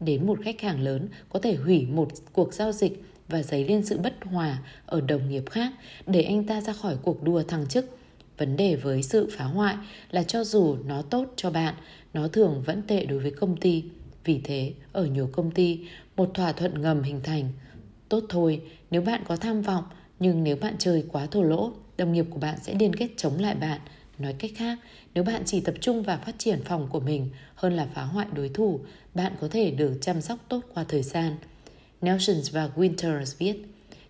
[0.00, 3.84] đến một khách hàng lớn có thể hủy một cuộc giao dịch và dấy lên
[3.84, 5.72] sự bất hòa ở đồng nghiệp khác
[6.06, 7.98] để anh ta ra khỏi cuộc đua thăng chức.
[8.38, 9.76] Vấn đề với sự phá hoại
[10.10, 11.74] là cho dù nó tốt cho bạn,
[12.14, 13.84] nó thường vẫn tệ đối với công ty.
[14.24, 15.80] Vì thế, ở nhiều công ty,
[16.16, 17.52] một thỏa thuận ngầm hình thành.
[18.08, 19.84] Tốt thôi, nếu bạn có tham vọng,
[20.18, 23.38] nhưng nếu bạn chơi quá thổ lỗ, đồng nghiệp của bạn sẽ liên kết chống
[23.38, 23.80] lại bạn.
[24.18, 24.78] Nói cách khác,
[25.14, 28.26] nếu bạn chỉ tập trung vào phát triển phòng của mình hơn là phá hoại
[28.32, 28.80] đối thủ,
[29.14, 31.36] bạn có thể được chăm sóc tốt qua thời gian.
[32.00, 33.56] Nelson và Winters viết,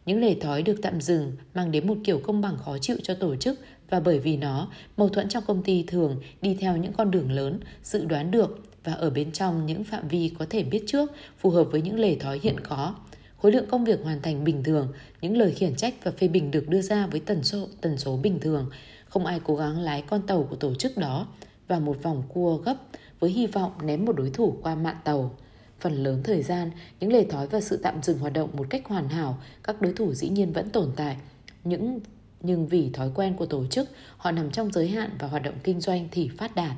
[0.06, 3.14] những lề thói được tạm dừng mang đến một kiểu công bằng khó chịu cho
[3.14, 6.92] tổ chức và bởi vì nó, mâu thuẫn trong công ty thường đi theo những
[6.92, 10.62] con đường lớn, dự đoán được và ở bên trong những phạm vi có thể
[10.62, 12.94] biết trước phù hợp với những lề thói hiện có.
[13.42, 16.50] Khối lượng công việc hoàn thành bình thường, những lời khiển trách và phê bình
[16.50, 18.70] được đưa ra với tần số tần số bình thường.
[19.08, 21.26] Không ai cố gắng lái con tàu của tổ chức đó
[21.68, 22.76] và một vòng cua gấp
[23.20, 25.34] với hy vọng ném một đối thủ qua mạn tàu.
[25.80, 26.70] Phần lớn thời gian,
[27.00, 29.92] những lề thói và sự tạm dừng hoạt động một cách hoàn hảo, các đối
[29.92, 31.16] thủ dĩ nhiên vẫn tồn tại.
[31.64, 32.00] Những
[32.40, 35.54] nhưng vì thói quen của tổ chức, họ nằm trong giới hạn và hoạt động
[35.62, 36.76] kinh doanh thì phát đạt.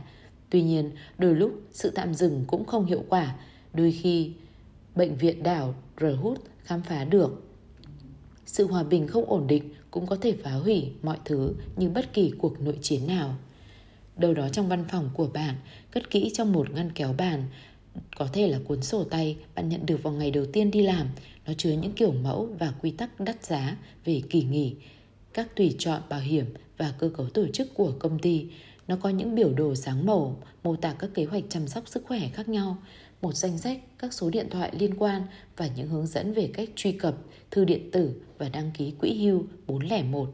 [0.50, 3.34] Tuy nhiên, đôi lúc sự tạm dừng cũng không hiệu quả,
[3.74, 4.32] đôi khi
[4.98, 7.42] bệnh viện đảo Rhut khám phá được.
[8.46, 12.12] Sự hòa bình không ổn định cũng có thể phá hủy mọi thứ như bất
[12.12, 13.34] kỳ cuộc nội chiến nào.
[14.16, 15.54] Đâu đó trong văn phòng của bạn,
[15.90, 17.44] cất kỹ trong một ngăn kéo bàn,
[18.16, 21.06] có thể là cuốn sổ tay bạn nhận được vào ngày đầu tiên đi làm.
[21.46, 24.74] Nó chứa những kiểu mẫu và quy tắc đắt giá về kỳ nghỉ,
[25.32, 26.44] các tùy chọn bảo hiểm
[26.78, 28.46] và cơ cấu tổ chức của công ty.
[28.88, 32.04] Nó có những biểu đồ sáng màu, mô tả các kế hoạch chăm sóc sức
[32.06, 32.76] khỏe khác nhau,
[33.22, 35.22] một danh sách các số điện thoại liên quan
[35.56, 37.14] và những hướng dẫn về cách truy cập,
[37.50, 40.30] thư điện tử và đăng ký quỹ hưu 401.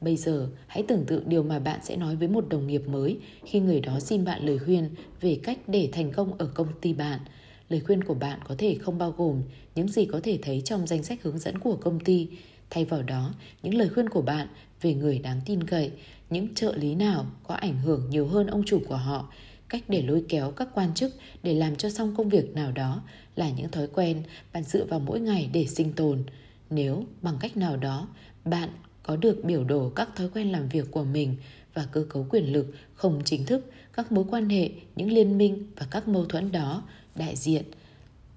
[0.00, 3.18] Bây giờ, hãy tưởng tượng điều mà bạn sẽ nói với một đồng nghiệp mới
[3.44, 6.92] khi người đó xin bạn lời khuyên về cách để thành công ở công ty
[6.92, 7.20] bạn.
[7.68, 9.42] Lời khuyên của bạn có thể không bao gồm
[9.74, 12.28] những gì có thể thấy trong danh sách hướng dẫn của công ty.
[12.70, 14.48] Thay vào đó, những lời khuyên của bạn
[14.80, 15.90] về người đáng tin cậy,
[16.30, 19.28] những trợ lý nào có ảnh hưởng nhiều hơn ông chủ của họ,
[19.72, 23.02] cách để lôi kéo các quan chức để làm cho xong công việc nào đó
[23.36, 26.24] là những thói quen bạn dựa vào mỗi ngày để sinh tồn.
[26.70, 28.08] Nếu bằng cách nào đó,
[28.44, 28.68] bạn
[29.02, 31.36] có được biểu đồ các thói quen làm việc của mình
[31.74, 35.66] và cơ cấu quyền lực không chính thức, các mối quan hệ, những liên minh
[35.76, 36.82] và các mâu thuẫn đó
[37.14, 37.62] đại diện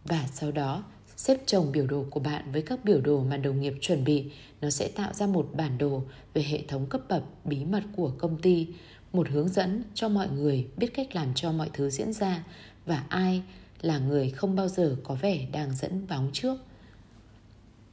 [0.05, 0.83] và sau đó
[1.15, 4.25] xếp chồng biểu đồ của bạn với các biểu đồ mà đồng nghiệp chuẩn bị,
[4.61, 8.11] nó sẽ tạo ra một bản đồ về hệ thống cấp bậc bí mật của
[8.17, 8.67] công ty
[9.15, 12.43] một hướng dẫn cho mọi người biết cách làm cho mọi thứ diễn ra
[12.85, 13.41] và ai
[13.81, 16.57] là người không bao giờ có vẻ đang dẫn bóng trước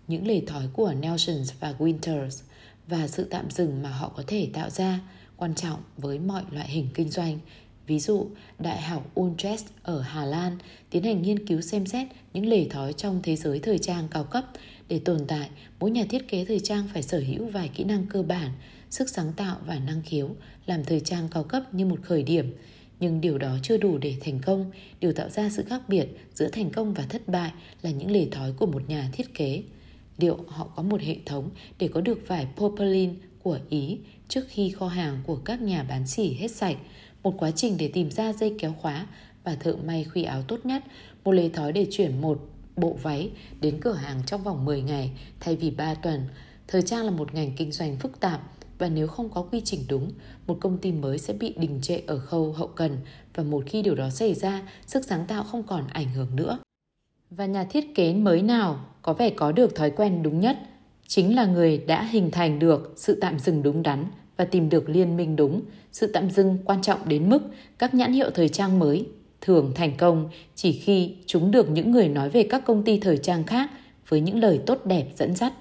[0.09, 2.43] những lề thói của Nelson và Winters
[2.87, 5.01] và sự tạm dừng mà họ có thể tạo ra
[5.37, 7.39] quan trọng với mọi loại hình kinh doanh.
[7.87, 8.27] Ví dụ,
[8.59, 10.59] Đại học Utrecht ở Hà Lan
[10.91, 14.25] tiến hành nghiên cứu xem xét những lề thói trong thế giới thời trang cao
[14.25, 14.45] cấp.
[14.89, 18.07] Để tồn tại, mỗi nhà thiết kế thời trang phải sở hữu vài kỹ năng
[18.07, 18.51] cơ bản,
[18.93, 20.29] sức sáng tạo và năng khiếu,
[20.67, 22.55] làm thời trang cao cấp như một khởi điểm.
[23.01, 24.71] Nhưng điều đó chưa đủ để thành công.
[25.01, 27.53] Điều tạo ra sự khác biệt giữa thành công và thất bại
[27.83, 29.63] là những lề thói của một nhà thiết kế
[30.19, 34.71] liệu họ có một hệ thống để có được vải popeline của Ý trước khi
[34.71, 36.77] kho hàng của các nhà bán sỉ hết sạch,
[37.23, 39.07] một quá trình để tìm ra dây kéo khóa
[39.45, 40.83] và thợ may khuy áo tốt nhất,
[41.25, 45.11] một lề thói để chuyển một bộ váy đến cửa hàng trong vòng 10 ngày
[45.41, 46.21] thay vì 3 tuần.
[46.69, 48.52] Thời trang là một ngành kinh doanh phức tạp
[48.83, 50.11] và nếu không có quy trình đúng,
[50.47, 52.97] một công ty mới sẽ bị đình trệ ở khâu hậu cần
[53.35, 56.59] và một khi điều đó xảy ra, sức sáng tạo không còn ảnh hưởng nữa.
[57.31, 60.59] Và nhà thiết kế mới nào có vẻ có được thói quen đúng nhất
[61.07, 64.05] chính là người đã hình thành được sự tạm dừng đúng đắn
[64.37, 65.63] và tìm được liên minh đúng.
[65.93, 67.43] Sự tạm dừng quan trọng đến mức
[67.79, 69.07] các nhãn hiệu thời trang mới
[69.41, 73.19] thường thành công chỉ khi chúng được những người nói về các công ty thời
[73.19, 73.71] trang khác
[74.09, 75.53] với những lời tốt đẹp dẫn dắt.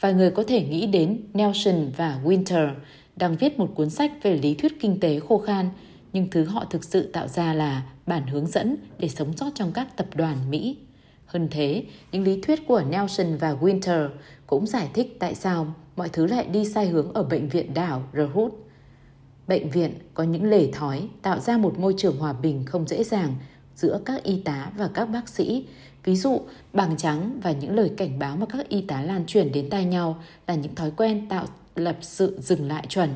[0.00, 2.74] Vài người có thể nghĩ đến Nelson và Winter
[3.16, 5.70] đang viết một cuốn sách về lý thuyết kinh tế khô khan,
[6.12, 9.72] nhưng thứ họ thực sự tạo ra là bản hướng dẫn để sống sót trong
[9.72, 10.76] các tập đoàn Mỹ.
[11.26, 14.08] Hơn thế, những lý thuyết của Nelson và Winter
[14.46, 18.02] cũng giải thích tại sao mọi thứ lại đi sai hướng ở bệnh viện đảo
[18.12, 18.52] Rhodes.
[19.48, 23.04] Bệnh viện có những lề thói tạo ra một môi trường hòa bình không dễ
[23.04, 23.34] dàng
[23.74, 25.66] giữa các y tá và các bác sĩ.
[26.06, 26.40] Ví dụ,
[26.72, 29.84] bảng trắng và những lời cảnh báo mà các y tá lan truyền đến tai
[29.84, 33.10] nhau là những thói quen tạo lập sự dừng lại chuẩn.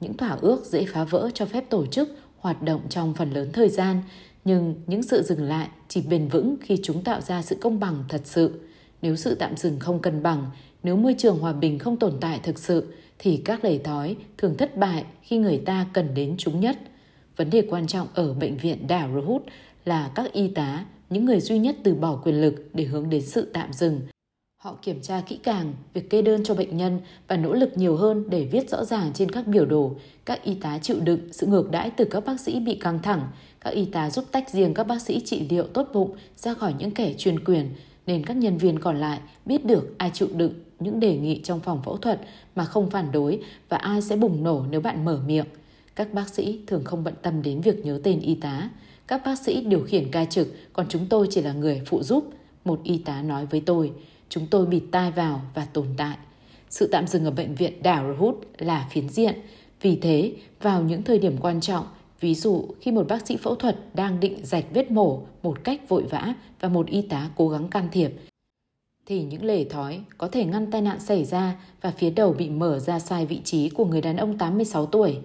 [0.00, 2.08] Những thỏa ước dễ phá vỡ cho phép tổ chức
[2.38, 4.02] hoạt động trong phần lớn thời gian,
[4.44, 8.04] nhưng những sự dừng lại chỉ bền vững khi chúng tạo ra sự công bằng
[8.08, 8.60] thật sự
[9.02, 10.50] nếu sự tạm dừng không cân bằng
[10.82, 14.56] nếu môi trường hòa bình không tồn tại thực sự thì các lề thói thường
[14.56, 16.78] thất bại khi người ta cần đến chúng nhất
[17.36, 19.42] vấn đề quan trọng ở bệnh viện đảo Rohut
[19.84, 23.22] là các y tá những người duy nhất từ bỏ quyền lực để hướng đến
[23.22, 24.00] sự tạm dừng
[24.62, 27.96] Họ kiểm tra kỹ càng việc kê đơn cho bệnh nhân và nỗ lực nhiều
[27.96, 29.94] hơn để viết rõ ràng trên các biểu đồ.
[30.24, 33.28] Các y tá chịu đựng sự ngược đãi từ các bác sĩ bị căng thẳng.
[33.60, 36.74] Các y tá giúp tách riêng các bác sĩ trị liệu tốt bụng ra khỏi
[36.78, 37.68] những kẻ chuyên quyền,
[38.06, 41.60] nên các nhân viên còn lại biết được ai chịu đựng những đề nghị trong
[41.60, 42.20] phòng phẫu thuật
[42.54, 45.46] mà không phản đối và ai sẽ bùng nổ nếu bạn mở miệng.
[45.94, 48.70] Các bác sĩ thường không bận tâm đến việc nhớ tên y tá.
[49.06, 52.30] Các bác sĩ điều khiển ca trực, còn chúng tôi chỉ là người phụ giúp.
[52.64, 53.92] Một y tá nói với tôi,
[54.32, 56.16] Chúng tôi bịt tai vào và tồn tại.
[56.70, 59.34] Sự tạm dừng ở bệnh viện đảo Hút là phiến diện.
[59.80, 61.84] Vì thế, vào những thời điểm quan trọng,
[62.20, 65.88] ví dụ khi một bác sĩ phẫu thuật đang định rạch vết mổ một cách
[65.88, 68.12] vội vã và một y tá cố gắng can thiệp,
[69.06, 72.50] thì những lề thói có thể ngăn tai nạn xảy ra và phía đầu bị
[72.50, 75.18] mở ra sai vị trí của người đàn ông 86 tuổi.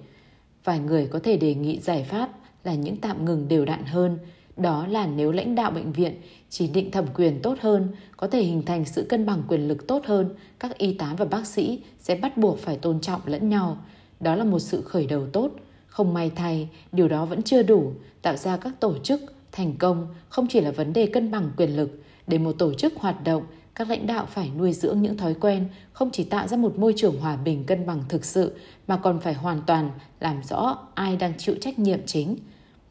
[0.64, 2.30] Vài người có thể đề nghị giải pháp
[2.68, 4.18] là những tạm ngừng đều đặn hơn,
[4.58, 8.44] đó là nếu lãnh đạo bệnh viện chỉ định thẩm quyền tốt hơn, có thể
[8.44, 11.82] hình thành sự cân bằng quyền lực tốt hơn, các y tá và bác sĩ
[12.00, 13.78] sẽ bắt buộc phải tôn trọng lẫn nhau.
[14.20, 15.52] Đó là một sự khởi đầu tốt.
[15.88, 20.08] Không may thay, điều đó vẫn chưa đủ, tạo ra các tổ chức thành công
[20.30, 22.02] không chỉ là vấn đề cân bằng quyền lực.
[22.28, 23.44] Để một tổ chức hoạt động,
[23.76, 26.94] các lãnh đạo phải nuôi dưỡng những thói quen, không chỉ tạo ra một môi
[26.98, 28.54] trường hòa bình cân bằng thực sự,
[28.88, 32.38] mà còn phải hoàn toàn làm rõ ai đang chịu trách nhiệm chính.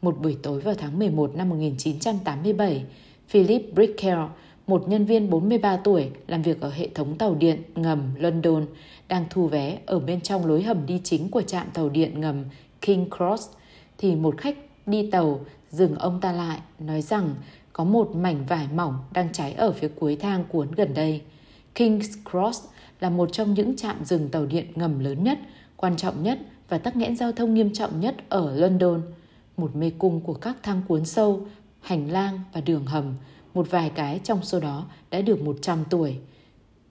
[0.01, 2.83] Một buổi tối vào tháng 11 năm 1987,
[3.27, 4.21] Philip Brickell,
[4.67, 8.65] một nhân viên 43 tuổi làm việc ở hệ thống tàu điện ngầm London,
[9.07, 12.43] đang thu vé ở bên trong lối hầm đi chính của trạm tàu điện ngầm
[12.81, 13.49] King Cross,
[13.97, 14.55] thì một khách
[14.85, 17.35] đi tàu dừng ông ta lại, nói rằng
[17.73, 21.21] có một mảnh vải mỏng đang cháy ở phía cuối thang cuốn gần đây.
[21.75, 22.65] King's Cross
[22.99, 25.39] là một trong những trạm dừng tàu điện ngầm lớn nhất,
[25.75, 29.01] quan trọng nhất và tắc nghẽn giao thông nghiêm trọng nhất ở London.
[29.57, 31.45] Một mê cung của các thang cuốn sâu
[31.81, 33.13] hành lang và đường hầm,
[33.53, 36.17] một vài cái trong số đó đã được 100 tuổi.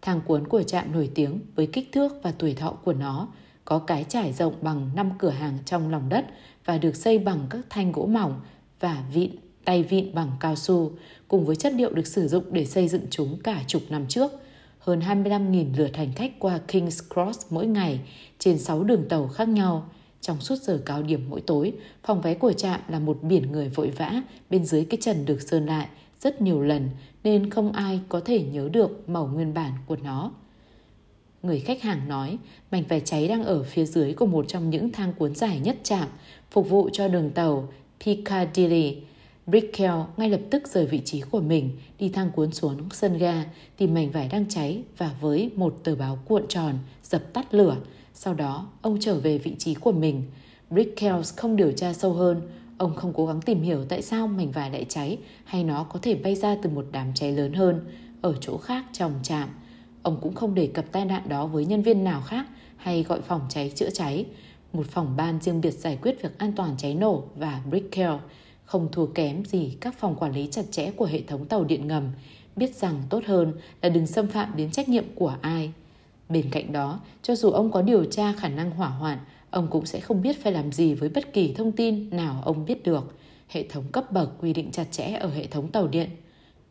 [0.03, 3.29] Thang cuốn của trạm nổi tiếng với kích thước và tuổi thọ của nó,
[3.65, 6.27] có cái trải rộng bằng 5 cửa hàng trong lòng đất
[6.65, 8.41] và được xây bằng các thanh gỗ mỏng
[8.81, 9.31] và vịn
[9.65, 10.93] tay vịn bằng cao su,
[11.29, 14.33] cùng với chất liệu được sử dụng để xây dựng chúng cả chục năm trước.
[14.79, 18.01] Hơn 25.000 lượt hành khách qua King's Cross mỗi ngày
[18.39, 19.89] trên 6 đường tàu khác nhau.
[20.27, 21.73] Trong suốt giờ cao điểm mỗi tối,
[22.05, 25.43] phòng vé của trạm là một biển người vội vã bên dưới cái trần được
[25.43, 25.89] sơn lại
[26.21, 26.89] rất nhiều lần
[27.25, 30.31] nên không ai có thể nhớ được màu nguyên bản của nó.
[31.43, 32.39] Người khách hàng nói,
[32.71, 35.77] mảnh vải cháy đang ở phía dưới của một trong những thang cuốn dài nhất
[35.83, 36.09] trạm,
[36.51, 37.69] phục vụ cho đường tàu
[38.05, 38.97] Piccadilly.
[39.47, 43.45] Brickell ngay lập tức rời vị trí của mình, đi thang cuốn xuống sân ga,
[43.77, 47.77] tìm mảnh vải đang cháy và với một tờ báo cuộn tròn, dập tắt lửa.
[48.19, 50.23] Sau đó, ông trở về vị trí của mình.
[50.71, 52.41] Brickell không điều tra sâu hơn,
[52.79, 55.99] ông không cố gắng tìm hiểu tại sao mảnh vải lại cháy hay nó có
[56.03, 57.81] thể bay ra từ một đám cháy lớn hơn
[58.23, 59.49] ở chỗ khác trong trạm.
[60.03, 63.21] Ông cũng không đề cập tai nạn đó với nhân viên nào khác hay gọi
[63.21, 64.27] phòng cháy chữa cháy,
[64.73, 68.15] một phòng ban riêng biệt giải quyết việc an toàn cháy nổ và Brickell,
[68.65, 71.89] không thua kém gì các phòng quản lý chặt chẽ của hệ thống tàu điện
[71.89, 72.11] ngầm,
[72.57, 73.53] biết rằng tốt hơn
[73.83, 75.73] là đừng xâm phạm đến trách nhiệm của ai.
[76.29, 79.19] Bên cạnh đó, cho dù ông có điều tra khả năng hỏa hoạn,
[79.51, 82.65] ông cũng sẽ không biết phải làm gì với bất kỳ thông tin nào ông
[82.65, 83.17] biết được.
[83.49, 86.11] Hệ thống cấp bậc quy định chặt chẽ ở hệ thống tàu điện.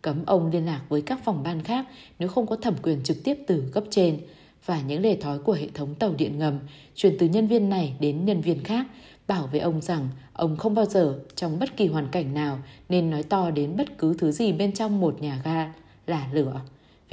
[0.01, 1.85] Cấm ông liên lạc với các phòng ban khác
[2.19, 4.19] nếu không có thẩm quyền trực tiếp từ cấp trên.
[4.65, 6.59] Và những lề thói của hệ thống tàu điện ngầm
[6.95, 8.87] truyền từ nhân viên này đến nhân viên khác
[9.27, 13.09] bảo với ông rằng ông không bao giờ trong bất kỳ hoàn cảnh nào nên
[13.09, 15.73] nói to đến bất cứ thứ gì bên trong một nhà ga
[16.07, 16.61] là lửa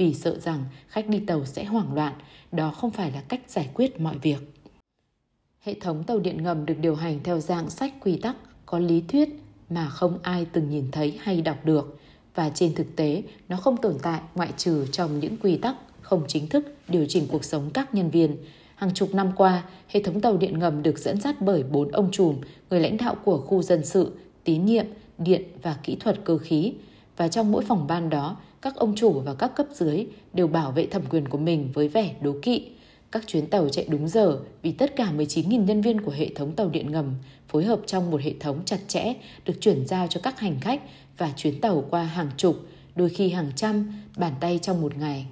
[0.03, 2.13] vì sợ rằng khách đi tàu sẽ hoảng loạn
[2.51, 4.37] đó không phải là cách giải quyết mọi việc
[5.61, 8.35] hệ thống tàu điện ngầm được điều hành theo dạng sách quy tắc
[8.65, 9.29] có lý thuyết
[9.69, 11.99] mà không ai từng nhìn thấy hay đọc được
[12.35, 16.23] và trên thực tế nó không tồn tại ngoại trừ trong những quy tắc không
[16.27, 18.37] chính thức điều chỉnh cuộc sống các nhân viên.
[18.75, 22.11] Hàng chục năm qua, hệ thống tàu điện ngầm được dẫn dắt bởi bốn ông
[22.11, 22.37] trùm,
[22.69, 24.11] người lãnh đạo của khu dân sự,
[24.43, 24.85] tín nhiệm,
[25.17, 26.73] điện và kỹ thuật cơ khí.
[27.17, 30.71] Và trong mỗi phòng ban đó, các ông chủ và các cấp dưới đều bảo
[30.71, 32.69] vệ thẩm quyền của mình với vẻ đố kỵ.
[33.11, 36.55] Các chuyến tàu chạy đúng giờ vì tất cả 19.000 nhân viên của hệ thống
[36.55, 37.15] tàu điện ngầm
[37.47, 39.13] phối hợp trong một hệ thống chặt chẽ
[39.45, 40.81] được chuyển giao cho các hành khách
[41.17, 42.55] và chuyến tàu qua hàng chục,
[42.95, 45.25] đôi khi hàng trăm bàn tay trong một ngày.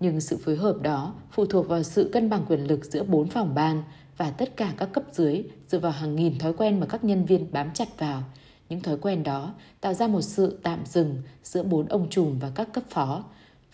[0.00, 3.28] Nhưng sự phối hợp đó phụ thuộc vào sự cân bằng quyền lực giữa bốn
[3.28, 3.82] phòng ban
[4.16, 7.24] và tất cả các cấp dưới dựa vào hàng nghìn thói quen mà các nhân
[7.24, 8.22] viên bám chặt vào.
[8.68, 12.50] Những thói quen đó tạo ra một sự tạm dừng giữa bốn ông trùm và
[12.54, 13.24] các cấp phó.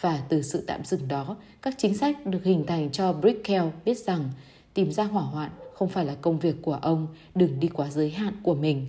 [0.01, 3.99] Và từ sự tạm dừng đó, các chính sách được hình thành cho Brickell biết
[3.99, 4.31] rằng
[4.75, 8.11] tìm ra hỏa hoạn không phải là công việc của ông, đừng đi quá giới
[8.11, 8.87] hạn của mình.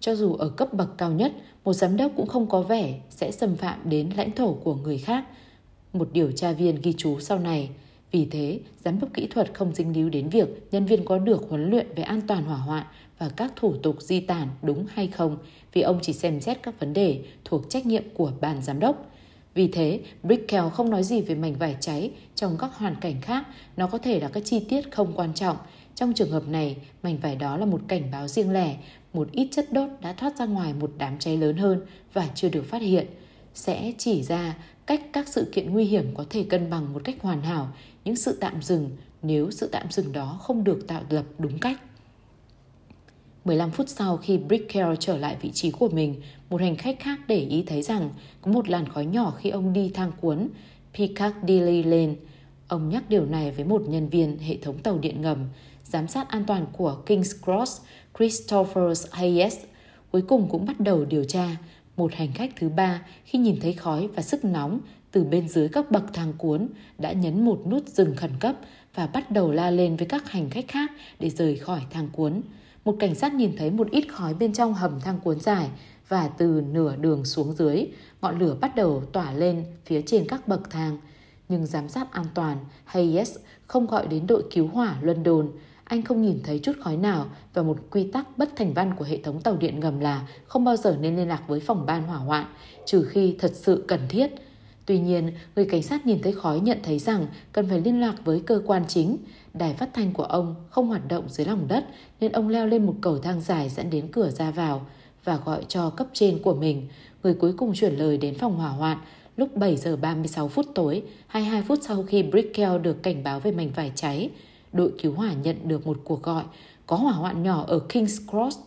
[0.00, 1.32] Cho dù ở cấp bậc cao nhất,
[1.64, 4.98] một giám đốc cũng không có vẻ sẽ xâm phạm đến lãnh thổ của người
[4.98, 5.24] khác.
[5.92, 7.70] Một điều tra viên ghi chú sau này.
[8.12, 11.46] Vì thế, giám đốc kỹ thuật không dính líu đến việc nhân viên có được
[11.48, 12.86] huấn luyện về an toàn hỏa hoạn
[13.20, 15.36] và các thủ tục di tản đúng hay không,
[15.72, 19.10] vì ông chỉ xem xét các vấn đề thuộc trách nhiệm của ban giám đốc.
[19.54, 23.46] Vì thế, Brickell không nói gì về mảnh vải cháy trong các hoàn cảnh khác,
[23.76, 25.56] nó có thể là các chi tiết không quan trọng.
[25.94, 28.76] Trong trường hợp này, mảnh vải đó là một cảnh báo riêng lẻ
[29.12, 31.80] một ít chất đốt đã thoát ra ngoài một đám cháy lớn hơn
[32.12, 33.06] và chưa được phát hiện,
[33.54, 34.56] sẽ chỉ ra
[34.86, 37.68] cách các sự kiện nguy hiểm có thể cân bằng một cách hoàn hảo
[38.04, 38.90] những sự tạm dừng
[39.22, 41.80] nếu sự tạm dừng đó không được tạo lập đúng cách.
[43.44, 47.20] 15 phút sau khi Brickell trở lại vị trí của mình, một hành khách khác
[47.26, 50.48] để ý thấy rằng có một làn khói nhỏ khi ông đi thang cuốn
[50.94, 52.14] Piccadilly Lane.
[52.68, 55.38] Ông nhắc điều này với một nhân viên hệ thống tàu điện ngầm,
[55.84, 57.80] giám sát an toàn của King's Cross
[58.18, 59.56] Christopher Hayes
[60.10, 61.56] cuối cùng cũng bắt đầu điều tra
[61.96, 65.68] một hành khách thứ ba khi nhìn thấy khói và sức nóng từ bên dưới
[65.68, 68.56] các bậc thang cuốn đã nhấn một nút dừng khẩn cấp
[68.94, 72.40] và bắt đầu la lên với các hành khách khác để rời khỏi thang cuốn.
[72.84, 75.70] Một cảnh sát nhìn thấy một ít khói bên trong hầm thang cuốn dài
[76.08, 77.86] và từ nửa đường xuống dưới,
[78.20, 80.98] ngọn lửa bắt đầu tỏa lên phía trên các bậc thang.
[81.48, 85.50] Nhưng giám sát an toàn Hayes không gọi đến đội cứu hỏa London
[85.90, 89.04] anh không nhìn thấy chút khói nào và một quy tắc bất thành văn của
[89.04, 92.02] hệ thống tàu điện ngầm là không bao giờ nên liên lạc với phòng ban
[92.02, 92.44] hỏa hoạn,
[92.86, 94.30] trừ khi thật sự cần thiết.
[94.86, 98.14] Tuy nhiên, người cảnh sát nhìn thấy khói nhận thấy rằng cần phải liên lạc
[98.24, 99.16] với cơ quan chính.
[99.54, 101.84] Đài phát thanh của ông không hoạt động dưới lòng đất
[102.20, 104.86] nên ông leo lên một cầu thang dài dẫn đến cửa ra vào
[105.24, 106.88] và gọi cho cấp trên của mình.
[107.22, 108.98] Người cuối cùng chuyển lời đến phòng hỏa hoạn
[109.36, 113.52] lúc 7 giờ 36 phút tối, 22 phút sau khi Brickell được cảnh báo về
[113.52, 114.30] mảnh vải cháy
[114.72, 116.44] đội cứu hỏa nhận được một cuộc gọi
[116.86, 118.58] có hỏa hoạn nhỏ ở King's Cross.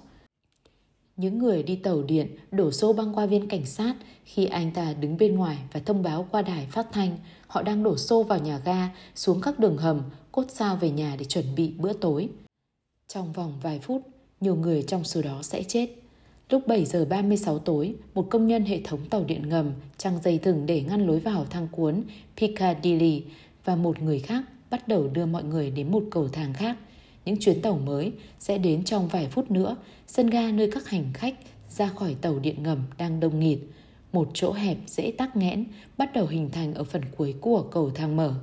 [1.17, 3.95] Những người đi tàu điện đổ xô băng qua viên cảnh sát
[4.25, 7.83] khi anh ta đứng bên ngoài và thông báo qua đài phát thanh họ đang
[7.83, 11.55] đổ xô vào nhà ga, xuống các đường hầm, cốt sao về nhà để chuẩn
[11.55, 12.29] bị bữa tối.
[13.07, 14.01] Trong vòng vài phút,
[14.41, 15.89] nhiều người trong số đó sẽ chết.
[16.49, 20.37] Lúc 7 giờ 36 tối, một công nhân hệ thống tàu điện ngầm trăng dây
[20.37, 22.03] thừng để ngăn lối vào thang cuốn
[22.37, 23.23] Piccadilly
[23.65, 26.77] và một người khác bắt đầu đưa mọi người đến một cầu thang khác.
[27.25, 29.75] Những chuyến tàu mới sẽ đến trong vài phút nữa,
[30.07, 31.35] sân ga nơi các hành khách
[31.69, 33.59] ra khỏi tàu điện ngầm đang đông nghịt.
[34.13, 35.65] Một chỗ hẹp dễ tắc nghẽn
[35.97, 38.33] bắt đầu hình thành ở phần cuối của cầu thang mở.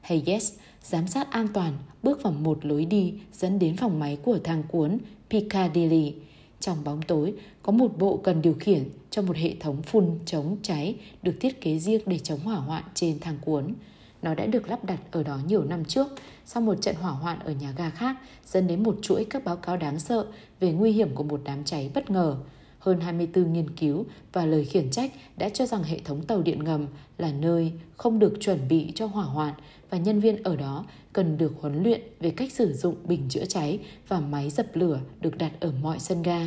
[0.00, 1.72] Hayes giám sát an toàn
[2.02, 4.98] bước vào một lối đi dẫn đến phòng máy của thang cuốn
[5.30, 6.14] Piccadilly.
[6.60, 10.56] Trong bóng tối, có một bộ cần điều khiển cho một hệ thống phun chống
[10.62, 13.74] cháy được thiết kế riêng để chống hỏa hoạn trên thang cuốn.
[14.22, 16.08] Nó đã được lắp đặt ở đó nhiều năm trước,
[16.46, 19.56] sau một trận hỏa hoạn ở nhà ga khác dẫn đến một chuỗi các báo
[19.56, 20.26] cáo đáng sợ
[20.60, 22.36] về nguy hiểm của một đám cháy bất ngờ.
[22.78, 26.64] Hơn 24 nghiên cứu và lời khiển trách đã cho rằng hệ thống tàu điện
[26.64, 26.86] ngầm
[27.18, 29.54] là nơi không được chuẩn bị cho hỏa hoạn
[29.90, 33.44] và nhân viên ở đó cần được huấn luyện về cách sử dụng bình chữa
[33.44, 33.78] cháy
[34.08, 36.40] và máy dập lửa được đặt ở mọi sân ga.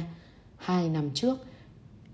[0.57, 1.37] Hai năm trước,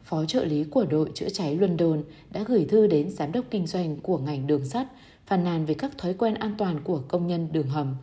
[0.10, 3.68] phó trợ lý của đội chữa cháy London đã gửi thư đến giám đốc kinh
[3.68, 4.88] doanh của ngành đường sắt
[5.26, 7.96] phàn nàn về các thói quen an toàn của công nhân đường hầm.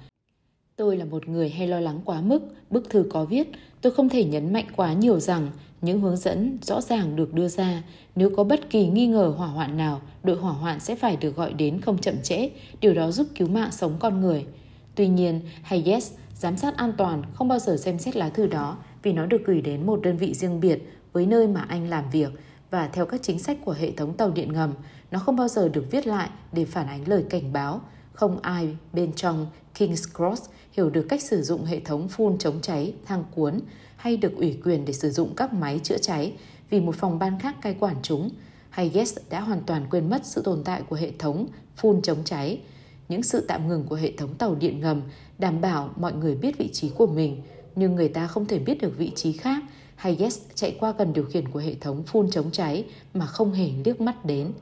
[0.76, 2.40] Tôi là một người hay lo lắng quá mức,
[2.70, 3.48] bức thư có viết,
[3.80, 5.50] tôi không thể nhấn mạnh quá nhiều rằng
[5.82, 7.82] những hướng dẫn rõ ràng được đưa ra.
[8.16, 11.36] Nếu có bất kỳ nghi ngờ hỏa hoạn nào, đội hỏa hoạn sẽ phải được
[11.36, 12.50] gọi đến không chậm trễ.
[12.80, 14.46] Điều đó giúp cứu mạng sống con người.
[14.94, 18.76] Tuy nhiên, Hayes, giám sát an toàn, không bao giờ xem xét lá thư đó
[19.02, 20.82] vì nó được gửi đến một đơn vị riêng biệt
[21.16, 22.30] với nơi mà anh làm việc
[22.70, 24.74] và theo các chính sách của hệ thống tàu điện ngầm,
[25.10, 27.80] nó không bao giờ được viết lại để phản ánh lời cảnh báo.
[28.12, 29.46] Không ai bên trong
[29.78, 33.60] King's Cross hiểu được cách sử dụng hệ thống phun chống cháy, thang cuốn
[33.96, 36.32] hay được ủy quyền để sử dụng các máy chữa cháy
[36.70, 38.30] vì một phòng ban khác cai quản chúng.
[38.70, 42.60] Hayes đã hoàn toàn quên mất sự tồn tại của hệ thống phun chống cháy.
[43.08, 45.02] Những sự tạm ngừng của hệ thống tàu điện ngầm
[45.38, 47.42] đảm bảo mọi người biết vị trí của mình,
[47.76, 49.62] nhưng người ta không thể biết được vị trí khác
[49.96, 53.70] Hayes chạy qua gần điều khiển của hệ thống phun chống cháy mà không hề
[53.84, 54.52] liếc mắt đến.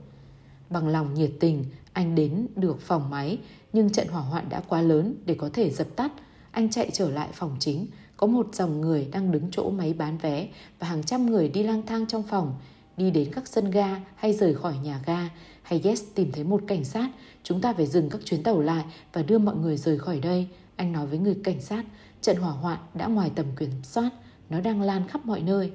[0.71, 3.39] Bằng lòng nhiệt tình, anh đến được phòng máy,
[3.73, 6.13] nhưng trận hỏa hoạn đã quá lớn để có thể dập tắt.
[6.51, 10.19] Anh chạy trở lại phòng chính, có một dòng người đang đứng chỗ máy bán
[10.19, 12.55] vé và hàng trăm người đi lang thang trong phòng,
[12.97, 15.29] đi đến các sân ga hay rời khỏi nhà ga.
[15.63, 17.11] Hayes tìm thấy một cảnh sát,
[17.43, 20.49] chúng ta phải dừng các chuyến tàu lại và đưa mọi người rời khỏi đây.
[20.77, 21.85] Anh nói với người cảnh sát,
[22.21, 24.11] trận hỏa hoạn đã ngoài tầm kiểm soát,
[24.55, 25.73] nó đang lan khắp mọi nơi.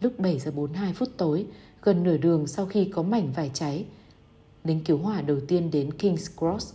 [0.00, 1.46] Lúc 7 giờ 42 phút tối,
[1.82, 3.84] gần nửa đường sau khi có mảnh vải cháy,
[4.64, 6.74] lính cứu hỏa đầu tiên đến King's Cross.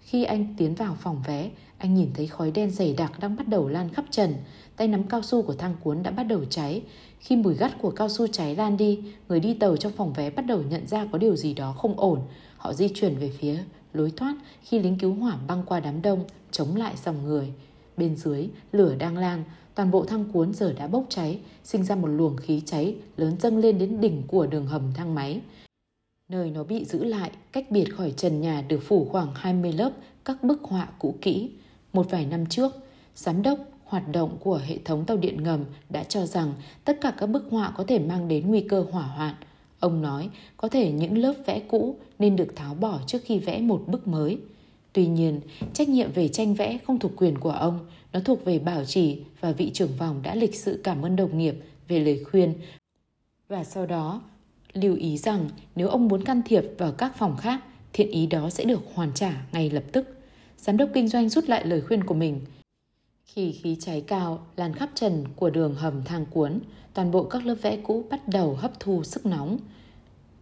[0.00, 3.48] Khi anh tiến vào phòng vé, anh nhìn thấy khói đen dày đặc đang bắt
[3.48, 4.34] đầu lan khắp trần.
[4.76, 6.82] Tay nắm cao su của thang cuốn đã bắt đầu cháy.
[7.18, 10.30] Khi mùi gắt của cao su cháy lan đi, người đi tàu trong phòng vé
[10.30, 12.20] bắt đầu nhận ra có điều gì đó không ổn.
[12.56, 16.24] Họ di chuyển về phía lối thoát khi lính cứu hỏa băng qua đám đông,
[16.50, 17.52] chống lại dòng người.
[17.98, 21.94] Bên dưới, lửa đang lan, toàn bộ thang cuốn giờ đã bốc cháy, sinh ra
[21.94, 25.40] một luồng khí cháy lớn dâng lên đến đỉnh của đường hầm thang máy.
[26.28, 29.90] Nơi nó bị giữ lại, cách biệt khỏi trần nhà được phủ khoảng 20 lớp
[30.24, 31.50] các bức họa cũ kỹ.
[31.92, 32.72] Một vài năm trước,
[33.14, 36.52] giám đốc hoạt động của hệ thống tàu điện ngầm đã cho rằng
[36.84, 39.34] tất cả các bức họa có thể mang đến nguy cơ hỏa hoạn.
[39.80, 43.60] Ông nói có thể những lớp vẽ cũ nên được tháo bỏ trước khi vẽ
[43.60, 44.38] một bức mới.
[44.92, 45.40] Tuy nhiên,
[45.72, 49.22] trách nhiệm về tranh vẽ không thuộc quyền của ông, nó thuộc về bảo trì
[49.40, 51.54] và vị trưởng phòng đã lịch sự cảm ơn đồng nghiệp
[51.88, 52.54] về lời khuyên.
[53.48, 54.22] Và sau đó,
[54.72, 57.60] lưu ý rằng nếu ông muốn can thiệp vào các phòng khác,
[57.92, 60.18] thiện ý đó sẽ được hoàn trả ngay lập tức.
[60.56, 62.40] Giám đốc kinh doanh rút lại lời khuyên của mình.
[63.24, 66.60] Khi khí cháy cao lan khắp trần của đường hầm thang cuốn,
[66.94, 69.58] toàn bộ các lớp vẽ cũ bắt đầu hấp thu sức nóng.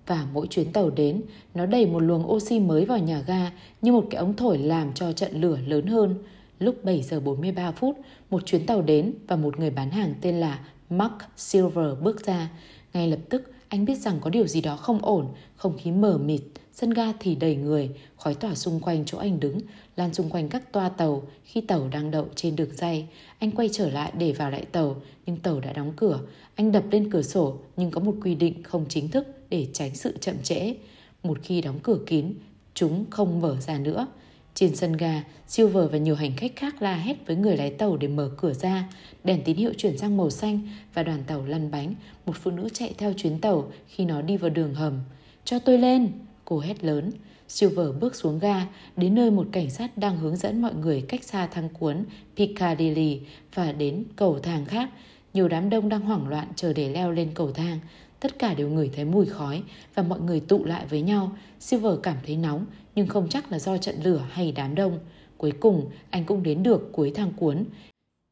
[0.07, 1.23] Và mỗi chuyến tàu đến,
[1.55, 3.51] nó đẩy một luồng oxy mới vào nhà ga
[3.83, 6.15] như một cái ống thổi làm cho trận lửa lớn hơn.
[6.59, 7.97] Lúc 7 giờ 43 phút,
[8.31, 10.59] một chuyến tàu đến và một người bán hàng tên là
[10.91, 12.51] Mark Silver bước ra.
[12.95, 16.19] Ngay lập tức, anh biết rằng có điều gì đó không ổn, không khí mờ
[16.19, 16.43] mịt,
[16.73, 19.59] sân ga thì đầy người, khói tỏa xung quanh chỗ anh đứng,
[19.97, 23.07] lan xung quanh các toa tàu khi tàu đang đậu trên đường dây.
[23.39, 26.21] Anh quay trở lại để vào lại tàu, nhưng tàu đã đóng cửa.
[26.57, 29.95] Anh đập lên cửa sổ, nhưng có một quy định không chính thức để tránh
[29.95, 30.75] sự chậm trễ.
[31.23, 32.35] Một khi đóng cửa kín,
[32.75, 34.07] chúng không mở ra nữa.
[34.55, 37.97] Trên sân ga, Silver và nhiều hành khách khác la hét với người lái tàu
[37.97, 38.89] để mở cửa ra.
[39.25, 40.61] Đèn tín hiệu chuyển sang màu xanh
[40.95, 41.95] và đoàn tàu lăn bánh.
[42.27, 45.01] Một phụ nữ chạy theo chuyến tàu khi nó đi vào đường hầm.
[45.45, 46.09] Cho tôi lên!
[46.45, 47.11] Cô hét lớn.
[47.49, 51.25] Silver bước xuống ga, đến nơi một cảnh sát đang hướng dẫn mọi người cách
[51.25, 52.05] xa thang cuốn
[52.37, 53.21] Piccadilly
[53.55, 54.91] và đến cầu thang khác.
[55.37, 57.79] Nhiều đám đông đang hoảng loạn chờ để leo lên cầu thang.
[58.21, 59.63] Tất cả đều ngửi thấy mùi khói
[59.95, 61.37] và mọi người tụ lại với nhau.
[61.61, 64.99] Silver cảm thấy nóng nhưng không chắc là do trận lửa hay đám đông.
[65.37, 67.65] Cuối cùng, anh cũng đến được cuối thang cuốn.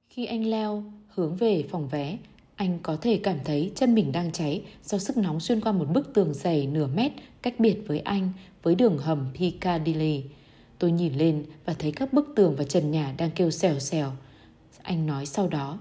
[0.08, 2.18] Khi anh leo hướng về phòng vé,
[2.56, 5.88] anh có thể cảm thấy chân mình đang cháy do sức nóng xuyên qua một
[5.92, 8.30] bức tường dày nửa mét cách biệt với anh
[8.62, 10.22] với đường hầm Piccadilly.
[10.78, 14.12] Tôi nhìn lên và thấy các bức tường và trần nhà đang kêu xèo xèo.
[14.82, 15.78] Anh nói sau đó.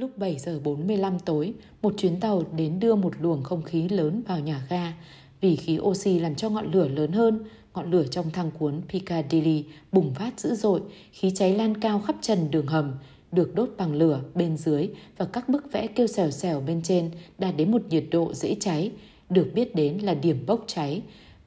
[0.00, 4.22] Lúc 7 giờ 45 tối, một chuyến tàu đến đưa một luồng không khí lớn
[4.26, 4.92] vào nhà ga.
[5.40, 7.44] Vì khí oxy làm cho ngọn lửa lớn hơn,
[7.74, 10.80] ngọn lửa trong thang cuốn Piccadilly bùng phát dữ dội,
[11.12, 12.94] khí cháy lan cao khắp trần đường hầm,
[13.32, 17.10] được đốt bằng lửa bên dưới và các bức vẽ kêu xèo xèo bên trên
[17.38, 18.92] đạt đến một nhiệt độ dễ cháy,
[19.30, 21.02] được biết đến là điểm bốc cháy.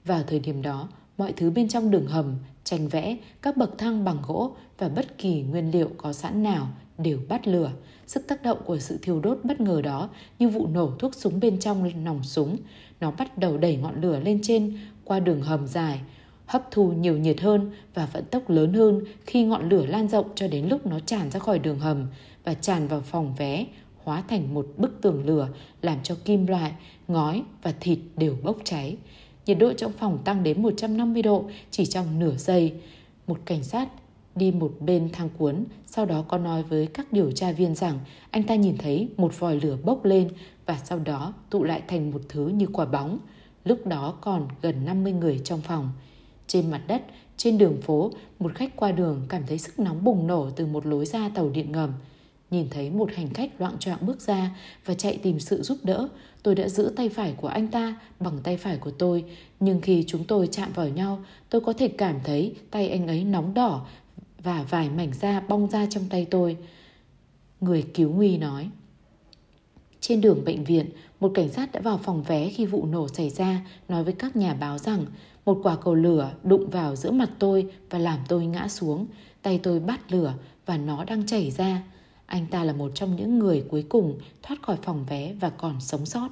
[0.05, 4.05] Vào thời điểm đó, mọi thứ bên trong đường hầm, tranh vẽ, các bậc thang
[4.05, 7.71] bằng gỗ và bất kỳ nguyên liệu có sẵn nào đều bắt lửa.
[8.07, 11.39] Sức tác động của sự thiêu đốt bất ngờ đó như vụ nổ thuốc súng
[11.39, 12.57] bên trong nòng súng.
[12.99, 16.01] Nó bắt đầu đẩy ngọn lửa lên trên qua đường hầm dài,
[16.45, 20.29] hấp thu nhiều nhiệt hơn và vận tốc lớn hơn khi ngọn lửa lan rộng
[20.35, 22.07] cho đến lúc nó tràn ra khỏi đường hầm
[22.43, 23.65] và tràn vào phòng vé,
[24.03, 25.49] hóa thành một bức tường lửa
[25.81, 26.71] làm cho kim loại,
[27.07, 28.97] ngói và thịt đều bốc cháy.
[29.45, 32.73] Nhiệt độ trong phòng tăng đến 150 độ chỉ trong nửa giây.
[33.27, 33.89] Một cảnh sát
[34.35, 37.99] đi một bên thang cuốn, sau đó có nói với các điều tra viên rằng
[38.31, 40.29] anh ta nhìn thấy một vòi lửa bốc lên
[40.65, 43.19] và sau đó tụ lại thành một thứ như quả bóng.
[43.65, 45.91] Lúc đó còn gần 50 người trong phòng.
[46.47, 47.01] Trên mặt đất,
[47.37, 50.85] trên đường phố, một khách qua đường cảm thấy sức nóng bùng nổ từ một
[50.85, 51.93] lối ra tàu điện ngầm.
[52.51, 54.55] Nhìn thấy một hành khách loạn choạng bước ra
[54.85, 56.09] và chạy tìm sự giúp đỡ,
[56.43, 59.25] tôi đã giữ tay phải của anh ta bằng tay phải của tôi.
[59.59, 63.23] Nhưng khi chúng tôi chạm vào nhau, tôi có thể cảm thấy tay anh ấy
[63.23, 63.85] nóng đỏ
[64.43, 66.57] và vài mảnh da bong ra trong tay tôi.
[67.61, 68.69] Người cứu nguy nói.
[69.99, 70.89] Trên đường bệnh viện,
[71.19, 74.35] một cảnh sát đã vào phòng vé khi vụ nổ xảy ra, nói với các
[74.35, 75.05] nhà báo rằng
[75.45, 79.05] một quả cầu lửa đụng vào giữa mặt tôi và làm tôi ngã xuống.
[79.41, 80.33] Tay tôi bắt lửa
[80.65, 81.83] và nó đang chảy ra.
[82.25, 85.81] Anh ta là một trong những người cuối cùng thoát khỏi phòng vé và còn
[85.81, 86.29] sống sót.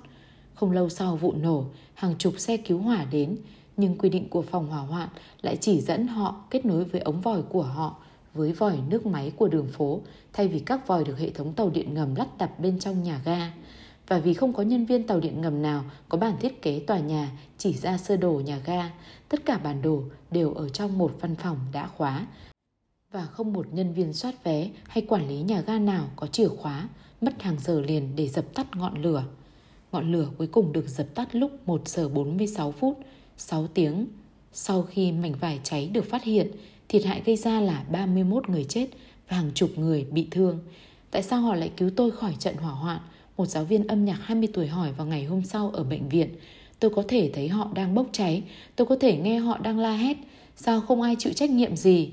[0.53, 3.37] Không lâu sau vụ nổ, hàng chục xe cứu hỏa đến,
[3.81, 5.09] nhưng quy định của phòng hỏa hoạn
[5.41, 7.95] lại chỉ dẫn họ kết nối với ống vòi của họ
[8.33, 10.01] với vòi nước máy của đường phố
[10.33, 13.21] thay vì các vòi được hệ thống tàu điện ngầm lắp đặt bên trong nhà
[13.25, 13.51] ga.
[14.07, 16.99] Và vì không có nhân viên tàu điện ngầm nào có bản thiết kế tòa
[16.99, 18.91] nhà chỉ ra sơ đồ nhà ga,
[19.29, 22.25] tất cả bản đồ đều ở trong một văn phòng đã khóa
[23.11, 26.47] và không một nhân viên soát vé hay quản lý nhà ga nào có chìa
[26.47, 26.89] khóa,
[27.21, 29.23] mất hàng giờ liền để dập tắt ngọn lửa.
[29.91, 32.97] Ngọn lửa cuối cùng được dập tắt lúc 1 giờ 46 phút,
[33.41, 34.05] 6 tiếng.
[34.53, 36.51] Sau khi mảnh vải cháy được phát hiện,
[36.89, 38.87] thiệt hại gây ra là 31 người chết
[39.29, 40.59] và hàng chục người bị thương.
[41.11, 42.99] Tại sao họ lại cứu tôi khỏi trận hỏa hoạn?
[43.37, 46.29] Một giáo viên âm nhạc 20 tuổi hỏi vào ngày hôm sau ở bệnh viện.
[46.79, 48.43] Tôi có thể thấy họ đang bốc cháy,
[48.75, 50.17] tôi có thể nghe họ đang la hét.
[50.55, 52.09] Sao không ai chịu trách nhiệm gì?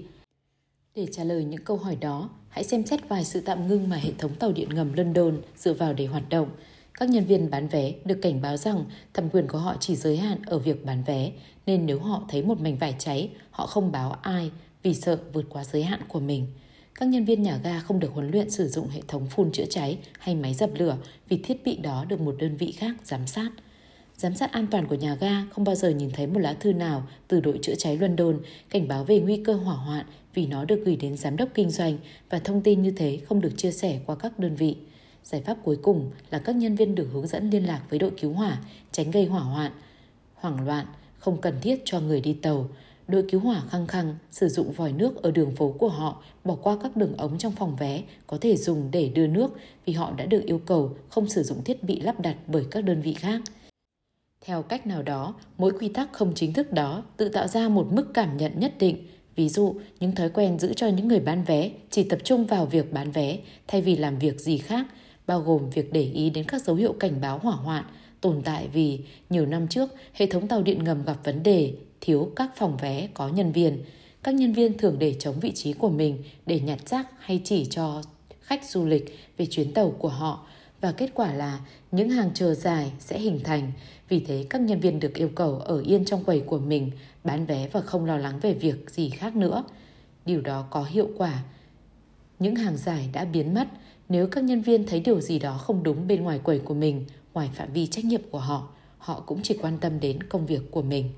[0.94, 3.96] Để trả lời những câu hỏi đó, hãy xem xét vài sự tạm ngưng mà
[3.96, 6.48] hệ thống tàu điện ngầm London dựa vào để hoạt động.
[7.00, 8.84] Các nhân viên bán vé được cảnh báo rằng
[9.14, 11.32] thẩm quyền của họ chỉ giới hạn ở việc bán vé,
[11.66, 14.50] nên nếu họ thấy một mảnh vải cháy, họ không báo ai
[14.82, 16.46] vì sợ vượt quá giới hạn của mình.
[16.94, 19.64] Các nhân viên nhà ga không được huấn luyện sử dụng hệ thống phun chữa
[19.70, 20.96] cháy hay máy dập lửa
[21.28, 23.50] vì thiết bị đó được một đơn vị khác giám sát.
[24.16, 26.72] Giám sát an toàn của nhà ga không bao giờ nhìn thấy một lá thư
[26.72, 28.38] nào từ đội chữa cháy London
[28.70, 31.70] cảnh báo về nguy cơ hỏa hoạn vì nó được gửi đến giám đốc kinh
[31.70, 31.98] doanh
[32.30, 34.76] và thông tin như thế không được chia sẻ qua các đơn vị.
[35.30, 38.10] Giải pháp cuối cùng là các nhân viên được hướng dẫn liên lạc với đội
[38.20, 38.58] cứu hỏa,
[38.92, 39.72] tránh gây hỏa hoạn,
[40.34, 40.86] hoảng loạn,
[41.18, 42.68] không cần thiết cho người đi tàu.
[43.08, 46.54] Đội cứu hỏa khăng khăng sử dụng vòi nước ở đường phố của họ, bỏ
[46.54, 49.50] qua các đường ống trong phòng vé có thể dùng để đưa nước
[49.84, 52.84] vì họ đã được yêu cầu không sử dụng thiết bị lắp đặt bởi các
[52.84, 53.40] đơn vị khác.
[54.40, 57.88] Theo cách nào đó, mỗi quy tắc không chính thức đó tự tạo ra một
[57.92, 59.06] mức cảm nhận nhất định.
[59.36, 62.66] Ví dụ, những thói quen giữ cho những người bán vé chỉ tập trung vào
[62.66, 64.86] việc bán vé thay vì làm việc gì khác,
[65.28, 67.84] bao gồm việc để ý đến các dấu hiệu cảnh báo hỏa hoạn,
[68.20, 69.00] tồn tại vì
[69.30, 73.08] nhiều năm trước hệ thống tàu điện ngầm gặp vấn đề thiếu các phòng vé
[73.14, 73.82] có nhân viên.
[74.22, 77.66] Các nhân viên thường để chống vị trí của mình để nhặt rác hay chỉ
[77.70, 78.02] cho
[78.40, 80.46] khách du lịch về chuyến tàu của họ
[80.80, 81.60] và kết quả là
[81.90, 83.72] những hàng chờ dài sẽ hình thành.
[84.08, 86.90] Vì thế các nhân viên được yêu cầu ở yên trong quầy của mình,
[87.24, 89.64] bán vé và không lo lắng về việc gì khác nữa.
[90.26, 91.42] Điều đó có hiệu quả.
[92.38, 93.68] Những hàng dài đã biến mất
[94.08, 97.04] nếu các nhân viên thấy điều gì đó không đúng bên ngoài quầy của mình,
[97.34, 98.68] ngoài phạm vi trách nhiệm của họ,
[98.98, 101.10] họ cũng chỉ quan tâm đến công việc của mình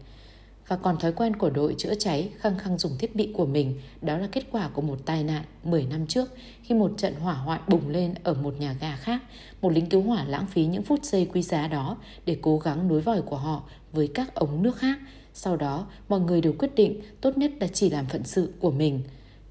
[0.71, 3.81] và còn thói quen của đội chữa cháy khăng khăng dùng thiết bị của mình
[4.03, 6.31] đó là kết quả của một tai nạn 10 năm trước
[6.62, 9.23] khi một trận hỏa hoạn bùng lên ở một nhà ga khác.
[9.62, 11.97] Một lính cứu hỏa lãng phí những phút giây quý giá đó
[12.27, 13.62] để cố gắng nối vòi của họ
[13.93, 14.99] với các ống nước khác.
[15.35, 18.71] Sau đó, mọi người đều quyết định tốt nhất là chỉ làm phận sự của
[18.71, 19.01] mình.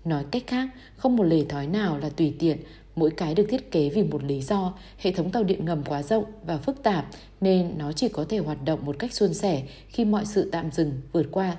[0.05, 2.57] Nói cách khác, không một lề thói nào là tùy tiện,
[2.95, 4.73] mỗi cái được thiết kế vì một lý do.
[4.97, 7.05] Hệ thống tàu điện ngầm quá rộng và phức tạp
[7.41, 10.71] nên nó chỉ có thể hoạt động một cách suôn sẻ khi mọi sự tạm
[10.71, 11.57] dừng vượt qua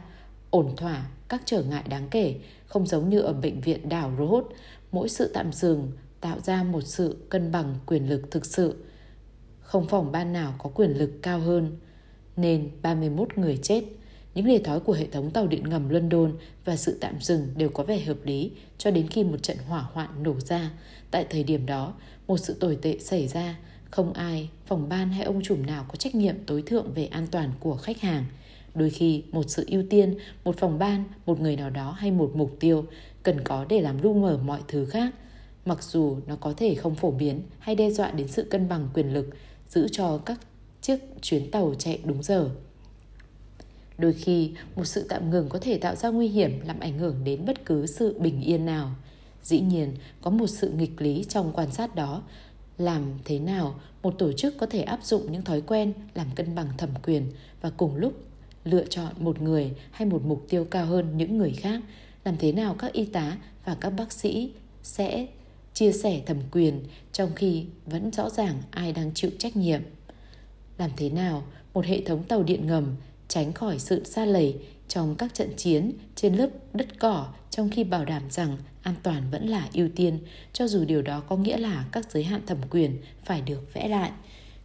[0.51, 2.35] ổn thỏa các trở ngại đáng kể,
[2.67, 4.59] không giống như ở bệnh viện đảo Rhodes,
[4.93, 8.85] mỗi sự tạm dừng tạo ra một sự cân bằng quyền lực thực sự.
[9.61, 11.77] Không phòng ban nào có quyền lực cao hơn,
[12.37, 13.85] nên 31 người chết.
[14.35, 16.33] Những lề thói của hệ thống tàu điện ngầm London
[16.65, 19.87] và sự tạm dừng đều có vẻ hợp lý cho đến khi một trận hỏa
[19.93, 20.71] hoạn nổ ra.
[21.11, 21.95] Tại thời điểm đó,
[22.27, 23.59] một sự tồi tệ xảy ra,
[23.91, 27.27] không ai, phòng ban hay ông chủ nào có trách nhiệm tối thượng về an
[27.31, 28.25] toàn của khách hàng.
[28.75, 32.31] Đôi khi, một sự ưu tiên, một phòng ban, một người nào đó hay một
[32.35, 32.85] mục tiêu
[33.23, 35.15] cần có để làm lu mờ mọi thứ khác–
[35.65, 38.89] mặc dù nó có thể không phổ biến hay đe dọa đến sự cân bằng
[38.95, 39.27] quyền lực
[39.69, 40.41] giữ cho các
[40.81, 42.51] chiếc chuyến tàu chạy đúng giờ.
[44.01, 47.25] Đôi khi, một sự tạm ngừng có thể tạo ra nguy hiểm làm ảnh hưởng
[47.25, 48.91] đến bất cứ sự bình yên nào.
[49.43, 52.23] Dĩ nhiên, có một sự nghịch lý trong quan sát đó.
[52.79, 56.55] Làm thế nào một tổ chức có thể áp dụng những thói quen làm cân
[56.55, 58.13] bằng thẩm quyền và cùng lúc
[58.65, 61.81] lựa chọn một người hay một mục tiêu cao hơn những người khác?
[62.25, 65.27] Làm thế nào các y tá và các bác sĩ sẽ
[65.75, 69.81] chia sẻ thẩm quyền trong khi vẫn rõ ràng ai đang chịu trách nhiệm.
[70.79, 71.43] Làm thế nào
[71.75, 72.97] một hệ thống tàu điện ngầm
[73.31, 74.57] tránh khỏi sự xa lầy
[74.89, 79.23] trong các trận chiến trên lớp đất cỏ trong khi bảo đảm rằng an toàn
[79.31, 80.19] vẫn là ưu tiên,
[80.53, 83.89] cho dù điều đó có nghĩa là các giới hạn thẩm quyền phải được vẽ
[83.89, 84.11] lại.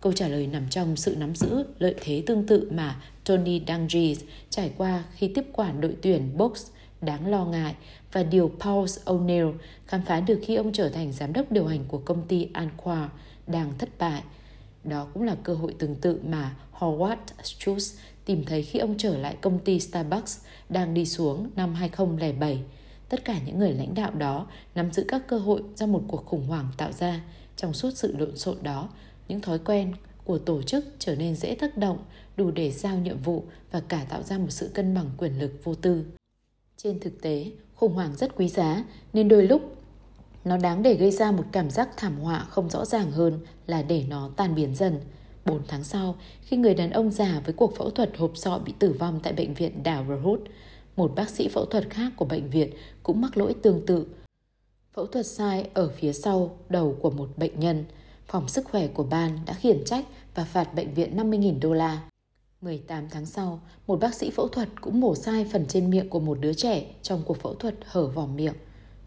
[0.02, 4.16] Câu trả lời nằm trong sự nắm giữ lợi thế tương tự mà Tony Dungy
[4.50, 6.66] trải qua khi tiếp quản đội tuyển box
[7.02, 7.76] đáng lo ngại
[8.12, 9.54] và điều Paul O'Neill
[9.86, 13.08] khám phá được khi ông trở thành giám đốc điều hành của công ty Anqua
[13.48, 14.24] đang thất bại.
[14.84, 19.18] Đó cũng là cơ hội tương tự mà Howard Schultz tìm thấy khi ông trở
[19.18, 22.60] lại công ty Starbucks đang đi xuống năm 2007.
[23.10, 26.26] Tất cả những người lãnh đạo đó nắm giữ các cơ hội do một cuộc
[26.26, 27.22] khủng hoảng tạo ra.
[27.56, 28.90] Trong suốt sự lộn xộn đó,
[29.28, 31.98] những thói quen của tổ chức trở nên dễ tác động,
[32.38, 35.52] đủ để giao nhiệm vụ và cả tạo ra một sự cân bằng quyền lực
[35.64, 36.06] vô tư.
[36.78, 39.76] Trên thực tế, khủng hoảng rất quý giá nên đôi lúc
[40.46, 43.82] nó đáng để gây ra một cảm giác thảm họa không rõ ràng hơn là
[43.82, 45.00] để nó tan biến dần.
[45.46, 48.74] 4 tháng sau, khi người đàn ông già với cuộc phẫu thuật hộp sọ bị
[48.80, 50.40] tử vong tại bệnh viện đảo Rohut,
[50.96, 52.70] một bác sĩ phẫu thuật khác của bệnh viện
[53.04, 54.08] cũng mắc lỗi tương tự.
[54.94, 57.86] Phẫu thuật sai ở phía sau đầu của một bệnh nhân.
[58.28, 62.02] Phòng sức khỏe của ban đã khiển trách và phạt bệnh viện 50.000 đô la.
[62.62, 66.20] 18 tháng sau, một bác sĩ phẫu thuật cũng mổ sai phần trên miệng của
[66.20, 68.54] một đứa trẻ trong cuộc phẫu thuật hở vòm miệng.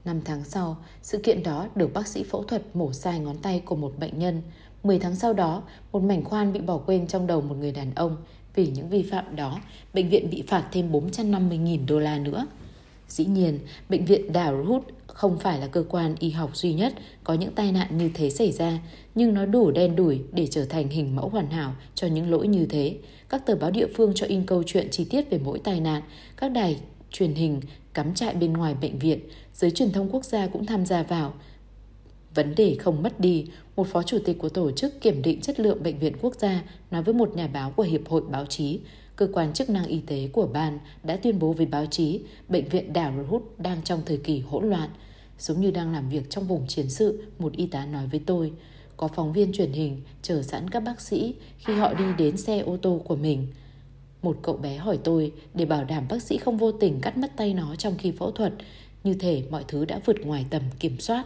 [0.05, 3.63] 5 tháng sau, sự kiện đó được bác sĩ phẫu thuật mổ sai ngón tay
[3.65, 4.43] của một bệnh nhân.
[4.89, 5.63] 10 tháng sau đó,
[5.93, 8.17] một mảnh khoan bị bỏ quên trong đầu một người đàn ông.
[8.55, 9.59] Vì những vi phạm đó,
[9.95, 12.47] bệnh viện bị phạt thêm 450.000 đô la nữa.
[13.09, 13.59] Dĩ nhiên,
[13.89, 17.73] bệnh viện Darut không phải là cơ quan y học duy nhất có những tai
[17.73, 18.79] nạn như thế xảy ra,
[19.15, 22.49] nhưng nó đủ đen đủi để trở thành hình mẫu hoàn hảo cho những lỗi
[22.49, 22.97] như thế.
[23.29, 26.03] Các tờ báo địa phương cho in câu chuyện chi tiết về mỗi tai nạn,
[26.37, 26.77] các đài
[27.11, 27.61] truyền hình
[27.95, 29.21] cắm trại bên ngoài bệnh viện,
[29.55, 31.35] giới truyền thông quốc gia cũng tham gia vào.
[32.35, 35.61] Vấn đề không mất đi, một phó chủ tịch của tổ chức kiểm định chất
[35.61, 38.81] lượng bệnh viện quốc gia nói với một nhà báo của Hiệp hội Báo chí,
[39.17, 42.69] cơ quan chức năng y tế của ban đã tuyên bố với báo chí bệnh
[42.69, 44.91] viện Đảo Hút đang trong thời kỳ hỗn loạn.
[45.39, 48.53] Giống như đang làm việc trong vùng chiến sự, một y tá nói với tôi.
[48.97, 52.59] Có phóng viên truyền hình chờ sẵn các bác sĩ khi họ đi đến xe
[52.59, 53.47] ô tô của mình.
[54.23, 57.37] Một cậu bé hỏi tôi để bảo đảm bác sĩ không vô tình cắt mất
[57.37, 58.53] tay nó trong khi phẫu thuật,
[59.05, 61.25] như thể mọi thứ đã vượt ngoài tầm kiểm soát.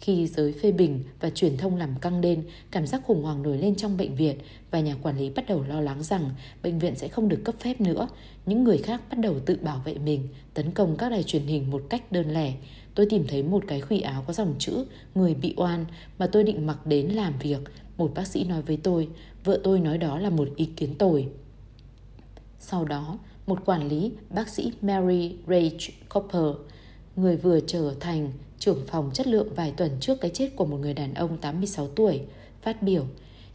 [0.00, 3.58] Khi giới phê bình và truyền thông làm căng lên, cảm giác khủng hoảng nổi
[3.58, 4.36] lên trong bệnh viện
[4.70, 6.30] và nhà quản lý bắt đầu lo lắng rằng
[6.62, 8.08] bệnh viện sẽ không được cấp phép nữa.
[8.46, 11.70] Những người khác bắt đầu tự bảo vệ mình, tấn công các đài truyền hình
[11.70, 12.54] một cách đơn lẻ.
[12.94, 14.84] Tôi tìm thấy một cái khuy áo có dòng chữ
[15.14, 15.84] người bị oan
[16.18, 17.60] mà tôi định mặc đến làm việc.
[17.96, 19.08] Một bác sĩ nói với tôi,
[19.44, 21.28] vợ tôi nói đó là một ý kiến tồi.
[22.60, 26.54] Sau đó, một quản lý, bác sĩ Mary Rage Copper,
[27.16, 30.76] người vừa trở thành trưởng phòng chất lượng vài tuần trước cái chết của một
[30.76, 32.20] người đàn ông 86 tuổi,
[32.62, 33.06] phát biểu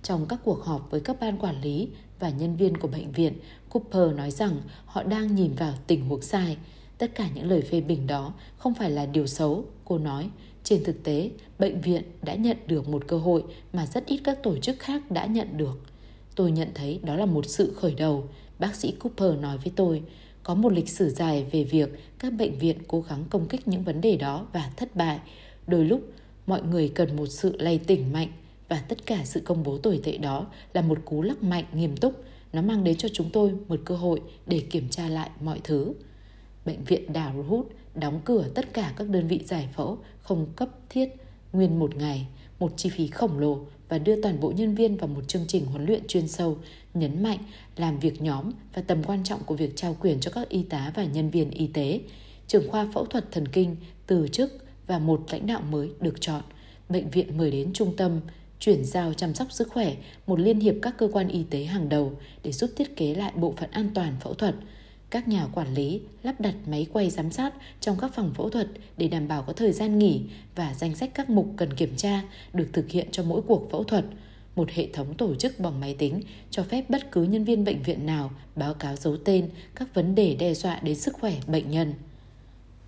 [0.03, 1.87] trong các cuộc họp với các ban quản lý
[2.19, 3.33] và nhân viên của bệnh viện,
[3.69, 6.57] Cooper nói rằng họ đang nhìn vào tình huống sai.
[6.97, 10.29] Tất cả những lời phê bình đó không phải là điều xấu, cô nói.
[10.63, 11.29] Trên thực tế,
[11.59, 13.43] bệnh viện đã nhận được một cơ hội
[13.73, 15.79] mà rất ít các tổ chức khác đã nhận được.
[16.35, 18.27] Tôi nhận thấy đó là một sự khởi đầu,
[18.59, 20.03] bác sĩ Cooper nói với tôi.
[20.51, 21.89] Có một lịch sử dài về việc
[22.19, 25.19] các bệnh viện cố gắng công kích những vấn đề đó và thất bại.
[25.67, 26.01] Đôi lúc,
[26.47, 28.27] mọi người cần một sự lay tỉnh mạnh
[28.69, 31.97] và tất cả sự công bố tồi tệ đó là một cú lắc mạnh nghiêm
[31.97, 32.23] túc.
[32.53, 35.93] Nó mang đến cho chúng tôi một cơ hội để kiểm tra lại mọi thứ.
[36.65, 40.69] bệnh viện Đào Hút đóng cửa tất cả các đơn vị giải phẫu không cấp
[40.89, 41.09] thiết
[41.53, 42.27] nguyên một ngày,
[42.59, 45.65] một chi phí khổng lồ và đưa toàn bộ nhân viên vào một chương trình
[45.65, 46.57] huấn luyện chuyên sâu,
[46.93, 47.37] nhấn mạnh
[47.75, 50.91] làm việc nhóm và tầm quan trọng của việc trao quyền cho các y tá
[50.95, 52.01] và nhân viên y tế.
[52.47, 53.75] Trưởng khoa phẫu thuật thần kinh
[54.07, 56.41] từ chức và một lãnh đạo mới được chọn.
[56.89, 58.19] Bệnh viện mời đến trung tâm
[58.59, 59.95] chuyển giao chăm sóc sức khỏe,
[60.27, 62.13] một liên hiệp các cơ quan y tế hàng đầu
[62.43, 64.55] để giúp thiết kế lại bộ phận an toàn phẫu thuật.
[65.09, 68.67] Các nhà quản lý lắp đặt máy quay giám sát trong các phòng phẫu thuật
[68.97, 70.21] để đảm bảo có thời gian nghỉ
[70.55, 72.23] và danh sách các mục cần kiểm tra
[72.53, 74.05] được thực hiện cho mỗi cuộc phẫu thuật.
[74.55, 77.83] Một hệ thống tổ chức bằng máy tính cho phép bất cứ nhân viên bệnh
[77.83, 81.71] viện nào báo cáo dấu tên các vấn đề đe dọa đến sức khỏe bệnh
[81.71, 81.93] nhân.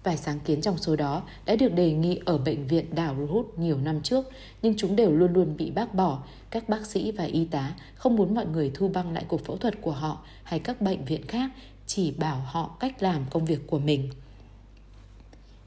[0.04, 3.46] Vài sáng kiến trong số đó đã được đề nghị ở bệnh viện đảo Ruhut
[3.58, 4.26] nhiều năm trước,
[4.62, 6.24] nhưng chúng đều luôn luôn bị bác bỏ.
[6.50, 9.58] Các bác sĩ và y tá không muốn mọi người thu băng lại cuộc phẫu
[9.58, 11.50] thuật của họ hay các bệnh viện khác,
[11.88, 14.10] chỉ bảo họ cách làm công việc của mình.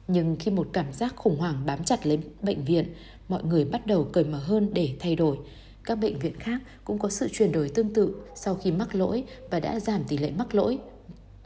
[0.09, 2.95] Nhưng khi một cảm giác khủng hoảng bám chặt lấy bệnh viện,
[3.29, 5.39] mọi người bắt đầu cởi mở hơn để thay đổi.
[5.87, 9.25] Các bệnh viện khác cũng có sự chuyển đổi tương tự sau khi mắc lỗi
[9.51, 10.79] và đã giảm tỷ lệ mắc lỗi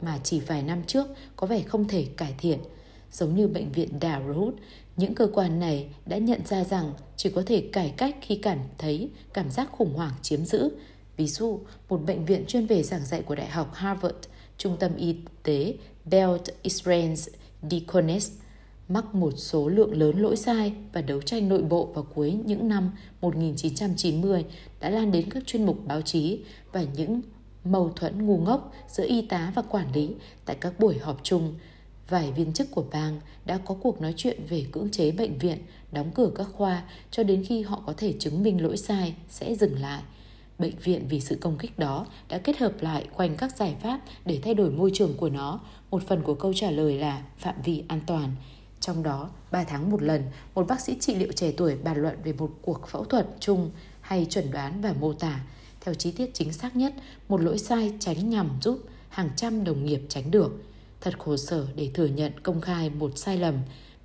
[0.01, 2.59] mà chỉ vài năm trước có vẻ không thể cải thiện
[3.11, 4.55] giống như bệnh viện Darut,
[4.97, 8.59] những cơ quan này đã nhận ra rằng chỉ có thể cải cách khi cảm
[8.77, 10.69] thấy cảm giác khủng hoảng chiếm giữ.
[11.17, 14.15] Ví dụ, một bệnh viện chuyên về giảng dạy của Đại học Harvard,
[14.57, 15.75] trung tâm y tế
[16.05, 17.13] Belt Israel
[17.71, 18.31] Deaconess
[18.93, 22.67] mắc một số lượng lớn lỗi sai và đấu tranh nội bộ vào cuối những
[22.67, 24.45] năm 1990
[24.79, 26.39] đã lan đến các chuyên mục báo chí
[26.71, 27.21] và những
[27.63, 30.09] mâu thuẫn ngu ngốc giữa y tá và quản lý
[30.45, 31.53] tại các buổi họp chung
[32.11, 35.57] Vài viên chức của bang đã có cuộc nói chuyện về cưỡng chế bệnh viện,
[35.91, 39.55] đóng cửa các khoa cho đến khi họ có thể chứng minh lỗi sai sẽ
[39.55, 40.01] dừng lại.
[40.59, 43.99] Bệnh viện vì sự công kích đó đã kết hợp lại quanh các giải pháp
[44.25, 45.59] để thay đổi môi trường của nó.
[45.91, 48.35] Một phần của câu trả lời là phạm vi an toàn.
[48.81, 50.23] Trong đó, 3 tháng một lần,
[50.55, 53.71] một bác sĩ trị liệu trẻ tuổi bàn luận về một cuộc phẫu thuật chung
[54.01, 55.39] hay chuẩn đoán và mô tả.
[55.81, 56.93] Theo chi tiết chính xác nhất,
[57.29, 58.79] một lỗi sai tránh nhằm giúp
[59.09, 60.63] hàng trăm đồng nghiệp tránh được.
[61.01, 63.55] Thật khổ sở để thừa nhận công khai một sai lầm,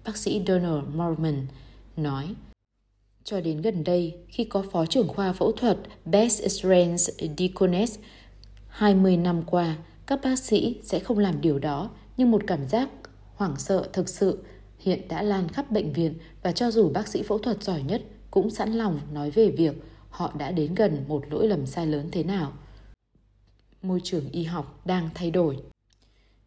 [0.05, 1.47] bác sĩ Donald Mormon
[1.97, 2.35] nói.
[3.25, 6.97] Cho đến gần đây, khi có phó trưởng khoa phẫu thuật Beth Strange
[7.39, 7.99] Deaconess
[8.69, 12.89] 20 năm qua, các bác sĩ sẽ không làm điều đó, nhưng một cảm giác
[13.35, 14.45] hoảng sợ thực sự
[14.87, 18.03] hiện đã lan khắp bệnh viện và cho dù bác sĩ phẫu thuật giỏi nhất
[18.31, 19.75] cũng sẵn lòng nói về việc
[20.11, 22.53] họ đã đến gần một lỗi lầm sai lớn thế nào.
[23.83, 25.59] Môi trường y học đang thay đổi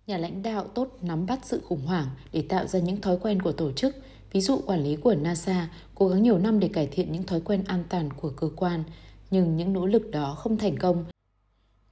[0.07, 3.41] nhà lãnh đạo tốt nắm bắt sự khủng hoảng để tạo ra những thói quen
[3.41, 3.95] của tổ chức.
[4.31, 7.41] Ví dụ quản lý của NASA cố gắng nhiều năm để cải thiện những thói
[7.41, 8.83] quen an toàn của cơ quan,
[9.31, 11.05] nhưng những nỗ lực đó không thành công.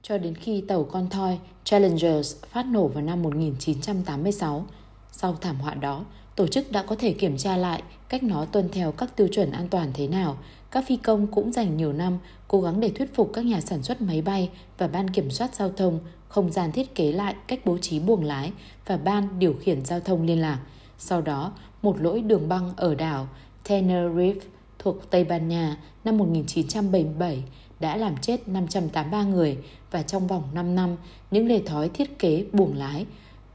[0.02, 4.66] Cho đến khi tàu con thoi Challengers phát nổ vào năm 1986.
[5.12, 6.04] Sau thảm họa đó,
[6.38, 9.50] tổ chức đã có thể kiểm tra lại cách nó tuân theo các tiêu chuẩn
[9.50, 10.38] an toàn thế nào.
[10.70, 12.18] Các phi công cũng dành nhiều năm
[12.48, 15.54] cố gắng để thuyết phục các nhà sản xuất máy bay và ban kiểm soát
[15.54, 18.52] giao thông không gian thiết kế lại cách bố trí buồng lái
[18.86, 20.58] và ban điều khiển giao thông liên lạc.
[20.98, 23.28] Sau đó, một lỗi đường băng ở đảo
[23.64, 24.40] Tenerife
[24.78, 27.42] thuộc Tây Ban Nha năm 1977
[27.80, 29.58] đã làm chết 583 người
[29.90, 30.96] và trong vòng 5 năm,
[31.30, 33.06] những lề thói thiết kế buồng lái,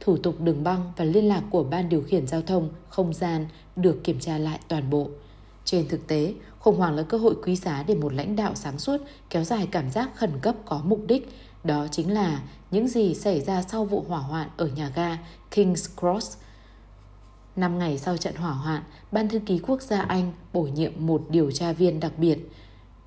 [0.03, 3.45] thủ tục đường băng và liên lạc của ban điều khiển giao thông không gian
[3.75, 5.09] được kiểm tra lại toàn bộ.
[5.65, 8.79] Trên thực tế, khủng hoảng là cơ hội quý giá để một lãnh đạo sáng
[8.79, 8.97] suốt
[9.29, 11.29] kéo dài cảm giác khẩn cấp có mục đích
[11.63, 12.41] đó chính là
[12.71, 15.17] những gì xảy ra sau vụ hỏa hoạn ở nhà ga
[15.51, 16.37] King's Cross.
[17.55, 21.25] Năm ngày sau trận hỏa hoạn, Ban thư ký quốc gia Anh bổ nhiệm một
[21.29, 22.39] điều tra viên đặc biệt,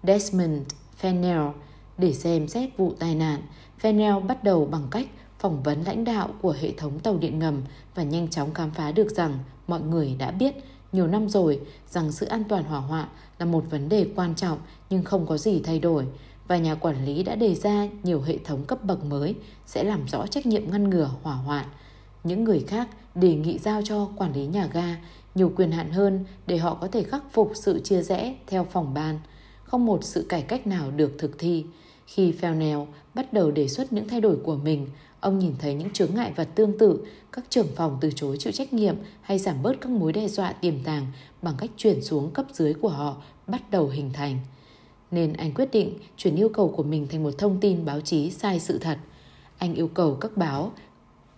[0.02, 0.62] Desmond
[1.02, 1.52] Fennell,
[1.98, 3.42] để xem xét vụ tai nạn.
[3.82, 5.06] Fennell bắt đầu bằng cách
[5.38, 7.62] phỏng vấn lãnh đạo của hệ thống tàu điện ngầm
[7.94, 10.54] và nhanh chóng khám phá được rằng mọi người đã biết
[10.92, 13.08] nhiều năm rồi rằng sự an toàn hỏa hoạn
[13.38, 14.58] là một vấn đề quan trọng
[14.90, 16.06] nhưng không có gì thay đổi
[16.48, 19.34] và nhà quản lý đã đề ra nhiều hệ thống cấp bậc mới
[19.66, 21.66] sẽ làm rõ trách nhiệm ngăn ngừa hỏa hoạn.
[22.24, 24.96] Những người khác đề nghị giao cho quản lý nhà ga
[25.34, 28.94] nhiều quyền hạn hơn để họ có thể khắc phục sự chia rẽ theo phòng
[28.94, 29.18] ban.
[29.64, 31.64] Không một sự cải cách nào được thực thi.
[32.06, 34.86] Khi Fennell bắt đầu đề xuất những thay đổi của mình,
[35.26, 38.52] ông nhìn thấy những chướng ngại vật tương tự, các trưởng phòng từ chối chịu
[38.52, 41.06] trách nhiệm hay giảm bớt các mối đe dọa tiềm tàng
[41.42, 43.16] bằng cách chuyển xuống cấp dưới của họ
[43.46, 44.38] bắt đầu hình thành
[45.10, 48.30] nên anh quyết định chuyển yêu cầu của mình thành một thông tin báo chí
[48.30, 48.98] sai sự thật.
[49.58, 50.72] Anh yêu cầu các báo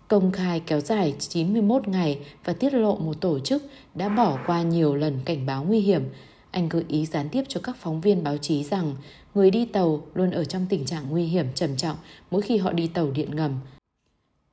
[0.08, 3.62] công khai kéo dài 91 ngày và tiết lộ một tổ chức
[3.94, 6.02] đã bỏ qua nhiều lần cảnh báo nguy hiểm.
[6.50, 8.96] Anh gợi ý gián tiếp cho các phóng viên báo chí rằng
[9.34, 11.96] người đi tàu luôn ở trong tình trạng nguy hiểm trầm trọng
[12.30, 13.60] mỗi khi họ đi tàu điện ngầm.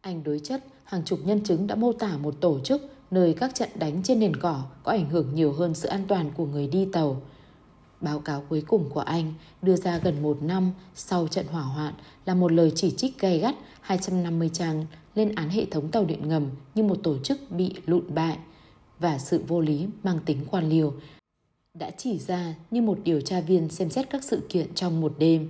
[0.06, 2.82] Anh đối chất hàng chục nhân chứng đã mô tả một tổ chức
[3.12, 6.32] nơi các trận đánh trên nền cỏ có ảnh hưởng nhiều hơn sự an toàn
[6.38, 7.22] của người đi tàu.
[8.02, 11.94] Báo cáo cuối cùng của Anh đưa ra gần một năm sau trận hỏa hoạn
[12.26, 14.86] là một lời chỉ trích gay gắt 250 trang
[15.16, 18.38] lên án hệ thống tàu điện ngầm như một tổ chức bị lụn bại
[19.00, 20.94] và sự vô lý mang tính quan liêu
[21.74, 25.16] đã chỉ ra như một điều tra viên xem xét các sự kiện trong một
[25.20, 25.50] đêm.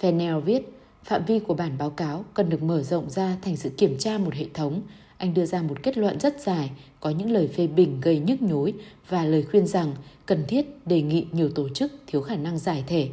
[0.00, 0.62] Fennell viết,
[1.04, 4.18] phạm vi của bản báo cáo cần được mở rộng ra thành sự kiểm tra
[4.18, 4.82] một hệ thống.
[5.16, 8.42] Anh đưa ra một kết luận rất dài, có những lời phê bình gây nhức
[8.42, 8.74] nhối
[9.08, 9.94] và lời khuyên rằng
[10.26, 13.08] cần thiết đề nghị nhiều tổ chức thiếu khả năng giải thể.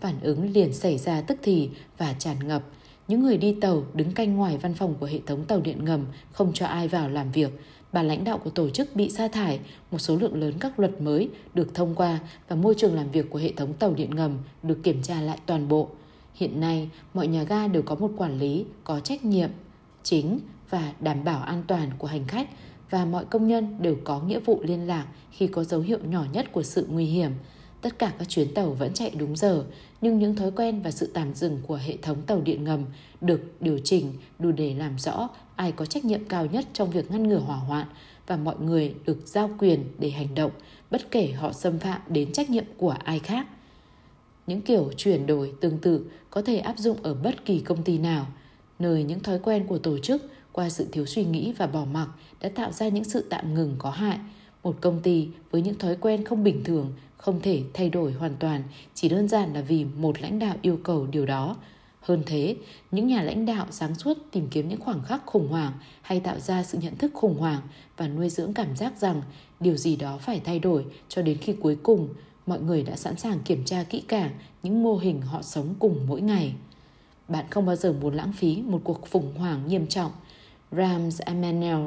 [0.00, 2.62] Phản ứng liền xảy ra tức thì và tràn ngập.
[3.08, 6.06] Những người đi tàu đứng canh ngoài văn phòng của hệ thống tàu điện ngầm
[6.32, 7.50] không cho ai vào làm việc
[7.92, 9.60] bà lãnh đạo của tổ chức bị sa thải,
[9.90, 13.30] một số lượng lớn các luật mới được thông qua và môi trường làm việc
[13.30, 15.88] của hệ thống tàu điện ngầm được kiểm tra lại toàn bộ.
[16.34, 19.50] Hiện nay, mọi nhà ga đều có một quản lý có trách nhiệm
[20.02, 20.38] chính
[20.70, 22.48] và đảm bảo an toàn của hành khách
[22.90, 26.24] và mọi công nhân đều có nghĩa vụ liên lạc khi có dấu hiệu nhỏ
[26.32, 27.30] nhất của sự nguy hiểm.
[27.80, 29.64] Tất cả các chuyến tàu vẫn chạy đúng giờ,
[30.00, 32.84] nhưng những thói quen và sự tạm dừng của hệ thống tàu điện ngầm
[33.20, 37.10] được điều chỉnh đủ để làm rõ ai có trách nhiệm cao nhất trong việc
[37.10, 37.86] ngăn ngừa hỏa hoạn
[38.26, 40.50] và mọi người được giao quyền để hành động
[40.90, 43.46] bất kể họ xâm phạm đến trách nhiệm của ai khác.
[44.46, 47.98] Những kiểu chuyển đổi tương tự có thể áp dụng ở bất kỳ công ty
[47.98, 48.26] nào,
[48.78, 50.22] nơi những thói quen của tổ chức
[50.52, 52.08] qua sự thiếu suy nghĩ và bỏ mặc
[52.40, 54.18] đã tạo ra những sự tạm ngừng có hại.
[54.62, 58.36] Một công ty với những thói quen không bình thường không thể thay đổi hoàn
[58.38, 58.62] toàn
[58.94, 61.56] chỉ đơn giản là vì một lãnh đạo yêu cầu điều đó
[62.00, 62.56] hơn thế,
[62.90, 65.72] những nhà lãnh đạo sáng suốt tìm kiếm những khoảng khắc khủng hoảng
[66.02, 67.60] hay tạo ra sự nhận thức khủng hoảng
[67.96, 69.22] và nuôi dưỡng cảm giác rằng
[69.60, 72.08] điều gì đó phải thay đổi cho đến khi cuối cùng
[72.46, 74.30] mọi người đã sẵn sàng kiểm tra kỹ càng
[74.62, 76.54] những mô hình họ sống cùng mỗi ngày.
[77.28, 80.10] Bạn không bao giờ muốn lãng phí một cuộc khủng hoảng nghiêm trọng.
[80.72, 81.86] Rams Emanuel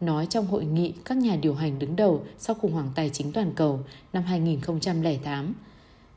[0.00, 3.32] nói trong hội nghị các nhà điều hành đứng đầu sau khủng hoảng tài chính
[3.32, 3.80] toàn cầu
[4.12, 5.54] năm 2008.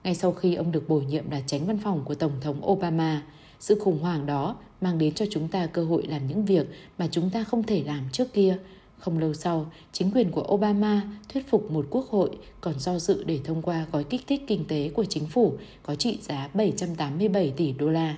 [0.04, 3.24] Ngay sau khi ông được bổ nhiệm là tránh văn phòng của Tổng thống Obama,
[3.60, 6.68] sự khủng hoảng đó mang đến cho chúng ta cơ hội làm những việc
[6.98, 8.58] mà chúng ta không thể làm trước kia.
[9.00, 12.30] Không lâu sau, chính quyền của Obama thuyết phục một quốc hội
[12.62, 15.96] còn do dự để thông qua gói kích thích kinh tế của chính phủ có
[15.96, 18.18] trị giá 787 tỷ đô la.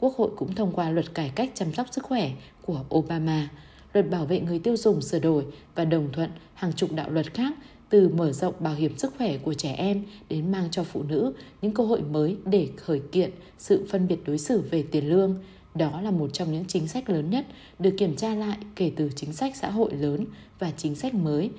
[0.00, 2.30] Quốc hội cũng thông qua luật cải cách chăm sóc sức khỏe
[2.66, 3.48] của Obama,
[3.92, 7.34] luật bảo vệ người tiêu dùng sửa đổi và đồng thuận hàng chục đạo luật
[7.34, 7.52] khác
[7.88, 11.32] từ mở rộng bảo hiểm sức khỏe của trẻ em đến mang cho phụ nữ
[11.62, 15.38] những cơ hội mới để khởi kiện sự phân biệt đối xử về tiền lương.
[15.78, 17.46] Đó là một trong những chính sách lớn nhất
[17.78, 20.24] được kiểm tra lại kể từ chính sách xã hội lớn
[20.58, 21.50] và chính sách mới.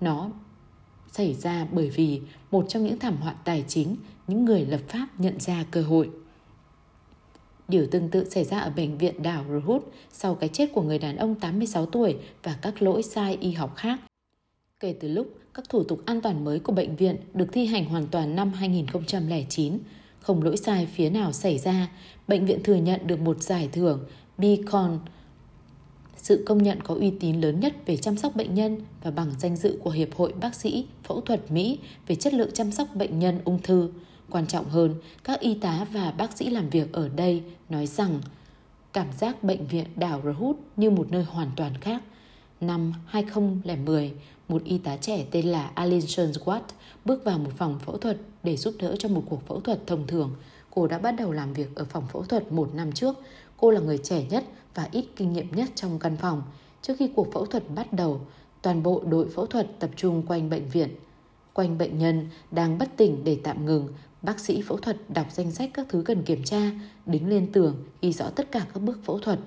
[0.00, 0.30] Nó
[1.12, 2.20] xảy ra bởi vì
[2.50, 3.96] một trong những thảm họa tài chính,
[4.26, 6.10] những người lập pháp nhận ra cơ hội.
[7.68, 10.98] Điều tương tự xảy ra ở bệnh viện đảo Rohut sau cái chết của người
[10.98, 14.00] đàn ông 86 tuổi và các lỗi sai y học khác.
[14.80, 17.84] Kể từ lúc các thủ tục an toàn mới của bệnh viện được thi hành
[17.84, 19.78] hoàn toàn năm 2009,
[20.24, 21.88] không lỗi sai phía nào xảy ra,
[22.28, 24.04] bệnh viện thừa nhận được một giải thưởng
[24.38, 24.98] Beacon,
[26.16, 29.30] sự công nhận có uy tín lớn nhất về chăm sóc bệnh nhân và bằng
[29.38, 32.88] danh dự của Hiệp hội Bác sĩ Phẫu thuật Mỹ về chất lượng chăm sóc
[32.94, 33.90] bệnh nhân ung thư.
[34.30, 34.94] Quan trọng hơn,
[35.24, 38.20] các y tá và bác sĩ làm việc ở đây nói rằng
[38.92, 42.02] cảm giác bệnh viện đảo Rahut như một nơi hoàn toàn khác.
[42.60, 44.12] Năm 2010,
[44.48, 46.60] một y tá trẻ tên là Alison Watt
[47.04, 50.06] bước vào một phòng phẫu thuật để giúp đỡ cho một cuộc phẫu thuật thông
[50.06, 50.30] thường.
[50.70, 53.16] Cô đã bắt đầu làm việc ở phòng phẫu thuật một năm trước.
[53.56, 54.44] Cô là người trẻ nhất
[54.74, 56.42] và ít kinh nghiệm nhất trong căn phòng.
[56.82, 58.20] Trước khi cuộc phẫu thuật bắt đầu,
[58.62, 60.88] toàn bộ đội phẫu thuật tập trung quanh bệnh viện.
[61.52, 63.88] Quanh bệnh nhân đang bất tỉnh để tạm ngừng,
[64.22, 66.70] bác sĩ phẫu thuật đọc danh sách các thứ cần kiểm tra,
[67.06, 69.38] đứng lên tường, ghi rõ tất cả các bước phẫu thuật.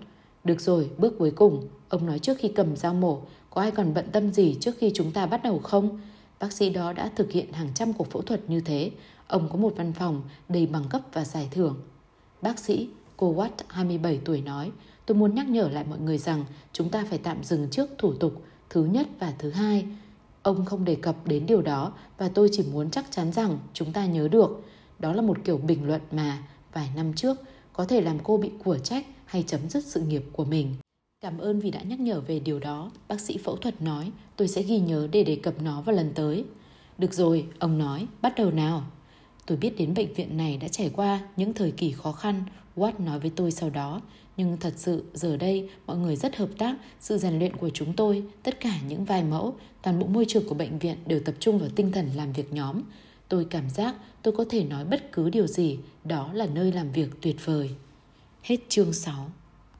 [0.44, 3.94] Được rồi, bước cuối cùng, ông nói trước khi cầm dao mổ, có ai còn
[3.94, 6.00] bận tâm gì trước khi chúng ta bắt đầu không?
[6.40, 8.92] Bác sĩ đó đã thực hiện hàng trăm cuộc phẫu thuật như thế.
[9.28, 11.82] Ông có một văn phòng đầy bằng cấp và giải thưởng.
[12.42, 14.72] Bác sĩ, cô Watt, 27 tuổi nói,
[15.06, 18.14] tôi muốn nhắc nhở lại mọi người rằng chúng ta phải tạm dừng trước thủ
[18.14, 19.86] tục thứ nhất và thứ hai.
[20.44, 23.94] Ông không đề cập đến điều đó và tôi chỉ muốn chắc chắn rằng chúng
[23.94, 24.64] ta nhớ được.
[25.00, 27.38] Đó là một kiểu bình luận mà vài năm trước
[27.74, 30.76] có thể làm cô bị của trách hay chấm dứt sự nghiệp của mình.
[31.22, 34.48] Cảm ơn vì đã nhắc nhở về điều đó, bác sĩ phẫu thuật nói, tôi
[34.48, 36.46] sẽ ghi nhớ để đề cập nó vào lần tới.
[36.98, 38.84] Được rồi, ông nói, bắt đầu nào.
[39.46, 42.44] Tôi biết đến bệnh viện này đã trải qua những thời kỳ khó khăn,
[42.76, 44.02] Watt nói với tôi sau đó.
[44.38, 47.94] Nhưng thật sự, giờ đây, mọi người rất hợp tác, sự rèn luyện của chúng
[47.94, 51.36] tôi, tất cả những vai mẫu, toàn bộ môi trường của bệnh viện đều tập
[51.40, 52.82] trung vào tinh thần làm việc nhóm.
[53.30, 56.92] Tôi cảm giác tôi có thể nói bất cứ điều gì, đó là nơi làm
[56.92, 57.70] việc tuyệt vời.
[58.44, 59.30] Hết chương 6